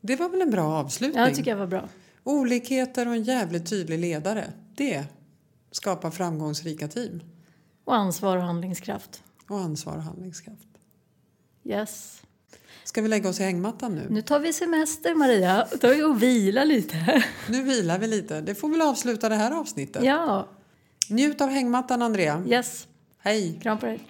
Det 0.00 0.16
var 0.16 0.28
väl 0.28 0.42
en 0.42 0.50
bra 0.50 0.64
avslutning? 0.64 1.20
ja 1.22 1.28
det 1.28 1.34
tycker 1.34 1.50
jag 1.50 1.58
var 1.58 1.66
bra. 1.66 1.88
Olikheter 2.24 3.08
och 3.08 3.14
en 3.14 3.22
jävligt 3.22 3.70
tydlig 3.70 3.98
ledare. 3.98 4.52
Det 4.76 5.04
skapar 5.70 6.10
framgångsrika 6.10 6.88
team. 6.88 7.20
Och 7.84 7.94
ansvar 7.94 8.36
och 8.36 8.42
handlingskraft. 8.42 9.22
Och 9.48 9.58
ansvar 9.58 9.96
och 9.96 10.02
handlingskraft. 10.02 10.68
Yes. 11.64 12.22
Ska 12.84 13.02
vi 13.02 13.08
lägga 13.08 13.28
oss 13.28 13.40
i 13.40 13.42
hängmattan 13.42 13.94
nu? 13.94 14.06
Nu 14.10 14.22
tar 14.22 14.40
vi 14.40 14.52
semester 14.52 15.14
Maria. 15.14 15.66
Tar 15.80 15.88
vi 15.88 16.02
och 16.02 16.22
vila 16.22 16.64
lite. 16.64 17.24
Nu 17.48 17.62
vilar 17.62 17.98
vi 17.98 18.06
lite. 18.06 18.40
Det 18.40 18.54
får 18.54 18.68
väl 18.68 18.80
avsluta 18.82 19.28
det 19.28 19.34
här 19.34 19.50
avsnittet. 19.52 20.04
Ja, 20.04 20.48
Njut 21.08 21.40
av 21.40 21.48
hängmattan, 21.48 22.02
Andrea. 22.02 22.44
yes. 22.48 22.86
Hej! 23.18 23.58
Kram 23.62 23.78
på 23.78 23.86
dig. 23.86 24.00